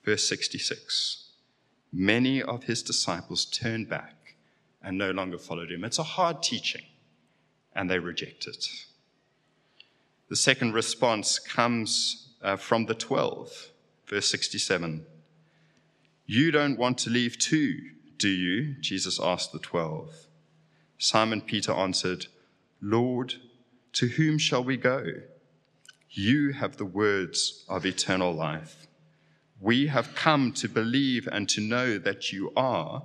Verse 0.04 0.26
66 0.28 1.28
Many 1.92 2.42
of 2.42 2.64
his 2.64 2.83
disciples 2.83 3.44
turned 3.44 3.88
back 3.88 4.37
and 4.83 4.96
no 4.96 5.11
longer 5.11 5.38
followed 5.38 5.70
him. 5.70 5.85
It's 5.85 5.98
a 5.98 6.04
hard 6.04 6.42
teaching, 6.42 6.85
and 7.74 7.90
they 7.90 7.98
reject 7.98 8.46
it. 8.46 8.66
The 10.28 10.37
second 10.37 10.74
response 10.74 11.38
comes 11.38 12.28
uh, 12.42 12.56
from 12.56 12.87
the 12.87 12.94
12, 12.94 13.72
verse 14.06 14.30
67. 14.30 15.04
You 16.26 16.50
don't 16.52 16.78
want 16.78 16.98
to 16.98 17.11
leave 17.11 17.37
too, 17.38 17.80
do 18.20 18.28
you? 18.28 18.74
Jesus 18.80 19.18
asked 19.20 19.52
the 19.52 19.59
12. 19.59 20.26
Simon 20.98 21.40
Peter 21.40 21.72
answered, 21.72 22.26
Lord, 22.80 23.35
to 23.94 24.06
whom 24.06 24.38
shall 24.38 24.62
we 24.62 24.76
go? 24.76 25.04
You 26.11 26.52
have 26.52 26.76
the 26.76 26.85
words 26.85 27.64
of 27.68 27.87
eternal 27.87 28.33
life. 28.33 28.87
We 29.59 29.87
have 29.88 30.14
come 30.14 30.52
to 30.52 30.68
believe 30.68 31.28
and 31.30 31.48
to 31.48 31.61
know 31.61 31.98
that 31.98 32.33
you 32.33 32.52
are 32.56 33.04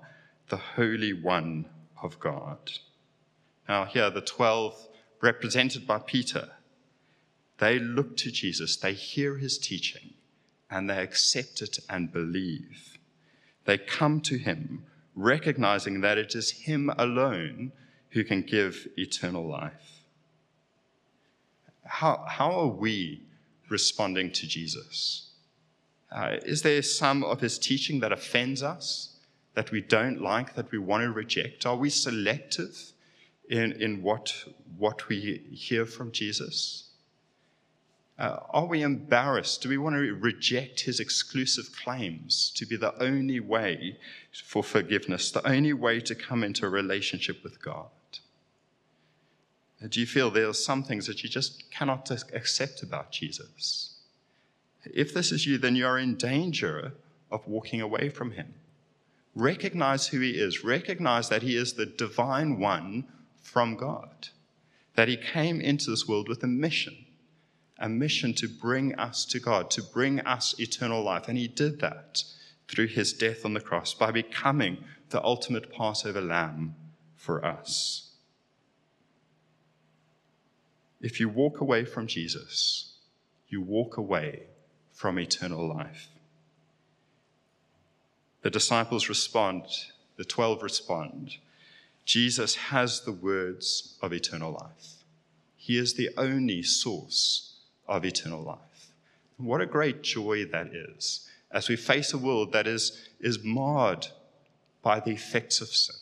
the 0.49 0.57
Holy 0.57 1.13
One 1.13 1.65
of 2.03 2.19
God. 2.19 2.71
Now, 3.67 3.85
here, 3.85 4.09
the 4.09 4.21
12, 4.21 4.87
represented 5.21 5.87
by 5.87 5.99
Peter, 5.99 6.49
they 7.57 7.79
look 7.79 8.17
to 8.17 8.31
Jesus, 8.31 8.75
they 8.75 8.93
hear 8.93 9.37
his 9.37 9.57
teaching, 9.57 10.13
and 10.69 10.89
they 10.89 10.97
accept 10.97 11.61
it 11.61 11.79
and 11.89 12.11
believe. 12.11 12.97
They 13.65 13.77
come 13.77 14.19
to 14.21 14.37
him, 14.37 14.83
recognizing 15.15 16.01
that 16.01 16.17
it 16.17 16.35
is 16.35 16.51
him 16.51 16.91
alone 16.97 17.71
who 18.09 18.23
can 18.23 18.41
give 18.41 18.87
eternal 18.97 19.47
life. 19.47 20.03
How, 21.85 22.25
how 22.27 22.51
are 22.51 22.67
we 22.67 23.21
responding 23.69 24.31
to 24.31 24.47
Jesus? 24.47 25.29
Uh, 26.11 26.37
is 26.45 26.61
there 26.61 26.81
some 26.81 27.23
of 27.23 27.41
his 27.41 27.59
teaching 27.59 27.99
that 27.99 28.11
offends 28.11 28.63
us, 28.63 29.17
that 29.53 29.71
we 29.71 29.81
don't 29.81 30.21
like, 30.21 30.55
that 30.55 30.71
we 30.71 30.77
want 30.77 31.03
to 31.03 31.11
reject? 31.11 31.65
Are 31.65 31.75
we 31.75 31.89
selective 31.89 32.93
in, 33.49 33.73
in 33.73 34.01
what, 34.01 34.33
what 34.77 35.07
we 35.07 35.41
hear 35.51 35.85
from 35.85 36.11
Jesus? 36.11 36.84
Uh, 38.17 38.39
are 38.51 38.65
we 38.65 38.81
embarrassed? 38.81 39.61
Do 39.61 39.69
we 39.69 39.77
want 39.77 39.95
to 39.95 40.15
reject 40.15 40.81
his 40.81 41.01
exclusive 41.01 41.75
claims 41.75 42.51
to 42.55 42.65
be 42.65 42.77
the 42.77 42.97
only 43.03 43.41
way 43.41 43.97
for 44.45 44.63
forgiveness, 44.63 45.31
the 45.31 45.45
only 45.47 45.73
way 45.73 45.99
to 45.99 46.15
come 46.15 46.43
into 46.43 46.65
a 46.65 46.69
relationship 46.69 47.43
with 47.43 47.61
God? 47.61 47.89
Uh, 49.83 49.87
do 49.89 49.99
you 49.99 50.05
feel 50.05 50.31
there 50.31 50.47
are 50.47 50.53
some 50.53 50.81
things 50.81 51.07
that 51.07 51.23
you 51.23 51.29
just 51.29 51.69
cannot 51.71 52.09
accept 52.33 52.83
about 52.83 53.11
Jesus? 53.11 53.95
If 54.85 55.13
this 55.13 55.33
is 55.33 55.45
you, 55.45 55.57
then 55.57 55.75
you 55.75 55.85
are 55.85 55.99
in 55.99 56.15
danger 56.15 56.93
of 57.31 57.45
walking 57.47 57.81
away 57.81 58.07
from 58.07 58.31
him. 58.31 58.53
Recognize 59.35 60.07
who 60.07 60.21
he 60.21 60.31
is, 60.31 60.63
recognize 60.63 61.27
that 61.27 61.41
he 61.41 61.57
is 61.57 61.73
the 61.73 61.85
divine 61.85 62.59
one 62.59 63.05
from 63.41 63.75
God, 63.75 64.29
that 64.95 65.09
he 65.09 65.17
came 65.17 65.59
into 65.59 65.89
this 65.89 66.07
world 66.07 66.29
with 66.29 66.41
a 66.43 66.47
mission 66.47 67.04
a 67.77 67.89
mission 67.89 68.33
to 68.35 68.47
bring 68.47 68.95
us 68.95 69.25
to 69.25 69.39
God, 69.39 69.69
to 69.71 69.83
bring 69.83 70.19
us 70.21 70.55
eternal 70.59 71.03
life. 71.03 71.27
And 71.27 71.37
he 71.37 71.47
did 71.47 71.79
that 71.81 72.23
through 72.67 72.87
his 72.87 73.13
death 73.13 73.45
on 73.45 73.53
the 73.53 73.59
cross 73.59 73.93
by 73.93 74.11
becoming 74.11 74.77
the 75.09 75.23
ultimate 75.23 75.71
Passover 75.71 76.21
lamb 76.21 76.75
for 77.15 77.45
us. 77.45 78.11
If 81.01 81.19
you 81.19 81.29
walk 81.29 81.61
away 81.61 81.85
from 81.85 82.07
Jesus, 82.07 82.93
you 83.49 83.61
walk 83.61 83.97
away 83.97 84.43
from 84.91 85.19
eternal 85.19 85.67
life. 85.67 86.09
The 88.41 88.49
disciples 88.49 89.09
respond, 89.09 89.63
the 90.17 90.23
12 90.23 90.63
respond. 90.63 91.37
Jesus 92.05 92.55
has 92.55 93.01
the 93.01 93.11
words 93.11 93.97
of 94.01 94.13
eternal 94.13 94.53
life. 94.53 95.03
He 95.57 95.77
is 95.77 95.95
the 95.95 96.09
only 96.17 96.61
source 96.63 97.54
of 97.87 98.05
eternal 98.05 98.41
life. 98.41 98.93
What 99.37 99.61
a 99.61 99.65
great 99.65 100.01
joy 100.01 100.45
that 100.45 100.67
is 100.67 101.27
as 101.55 101.69
we 101.69 101.75
face 101.77 102.13
a 102.13 102.17
world 102.17 102.51
that 102.51 102.67
is, 102.67 103.07
is 103.19 103.43
marred 103.43 104.07
by 104.81 104.99
the 104.99 105.11
effects 105.11 105.61
of 105.61 105.69
sin, 105.69 105.95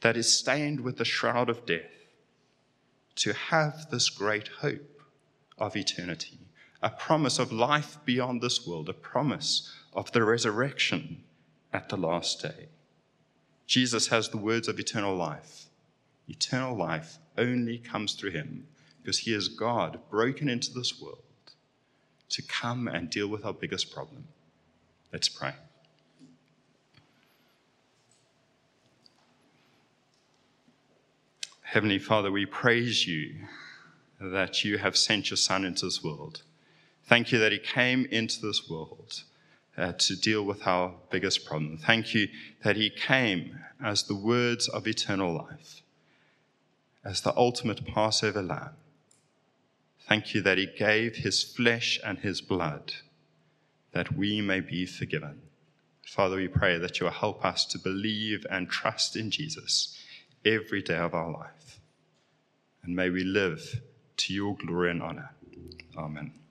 that 0.00 0.16
is 0.16 0.36
stained 0.36 0.80
with 0.80 0.96
the 0.96 1.04
shroud 1.04 1.50
of 1.50 1.66
death, 1.66 1.90
to 3.16 3.32
have 3.32 3.90
this 3.90 4.08
great 4.08 4.48
hope 4.48 5.02
of 5.58 5.76
eternity, 5.76 6.38
a 6.82 6.90
promise 6.90 7.38
of 7.38 7.52
life 7.52 7.98
beyond 8.06 8.40
this 8.40 8.66
world, 8.66 8.88
a 8.88 8.94
promise 8.94 9.72
of 9.92 10.10
the 10.12 10.24
resurrection 10.24 11.22
at 11.72 11.90
the 11.90 11.96
last 11.96 12.42
day. 12.42 12.68
Jesus 13.66 14.08
has 14.08 14.28
the 14.28 14.38
words 14.38 14.68
of 14.68 14.78
eternal 14.78 15.14
life. 15.14 15.66
Eternal 16.28 16.74
life 16.74 17.18
only 17.36 17.78
comes 17.78 18.14
through 18.14 18.30
him 18.30 18.66
because 19.06 19.18
he 19.20 19.32
is 19.32 19.46
God 19.46 20.00
broken 20.10 20.48
into 20.48 20.72
this 20.74 21.00
world 21.00 21.22
to 22.28 22.42
come 22.42 22.88
and 22.88 23.08
deal 23.08 23.28
with 23.28 23.44
our 23.44 23.52
biggest 23.52 23.94
problem. 23.94 24.26
Let's 25.12 25.28
pray. 25.28 25.52
Heavenly 31.62 32.00
Father, 32.00 32.32
we 32.32 32.46
praise 32.46 33.06
you 33.06 33.36
that 34.20 34.64
you 34.64 34.78
have 34.78 34.96
sent 34.96 35.30
your 35.30 35.36
Son 35.36 35.64
into 35.64 35.84
this 35.84 36.02
world. 36.02 36.42
Thank 37.04 37.30
you 37.30 37.38
that 37.38 37.52
he 37.52 37.58
came 37.58 38.06
into 38.06 38.44
this 38.44 38.68
world 38.68 39.22
uh, 39.78 39.92
to 39.92 40.16
deal 40.16 40.42
with 40.42 40.66
our 40.66 40.92
biggest 41.10 41.46
problem. 41.46 41.78
Thank 41.78 42.12
you 42.12 42.26
that 42.64 42.74
he 42.74 42.90
came 42.90 43.60
as 43.80 44.02
the 44.02 44.16
words 44.16 44.66
of 44.66 44.88
eternal 44.88 45.32
life, 45.32 45.82
as 47.04 47.20
the 47.20 47.36
ultimate 47.36 47.86
Passover 47.86 48.42
lamb 48.42 48.70
Thank 50.08 50.34
you 50.34 50.40
that 50.42 50.58
he 50.58 50.66
gave 50.66 51.16
his 51.16 51.42
flesh 51.42 51.98
and 52.04 52.18
his 52.18 52.40
blood 52.40 52.94
that 53.92 54.16
we 54.16 54.40
may 54.40 54.60
be 54.60 54.84
forgiven. 54.84 55.40
Father, 56.06 56.36
we 56.36 56.48
pray 56.48 56.78
that 56.78 57.00
you 57.00 57.04
will 57.04 57.12
help 57.12 57.44
us 57.44 57.64
to 57.64 57.78
believe 57.78 58.46
and 58.50 58.68
trust 58.68 59.16
in 59.16 59.30
Jesus 59.30 59.98
every 60.44 60.82
day 60.82 60.96
of 60.96 61.14
our 61.14 61.32
life. 61.32 61.80
And 62.84 62.94
may 62.94 63.10
we 63.10 63.24
live 63.24 63.80
to 64.18 64.34
your 64.34 64.54
glory 64.54 64.90
and 64.90 65.02
honor. 65.02 65.30
Amen. 65.96 66.45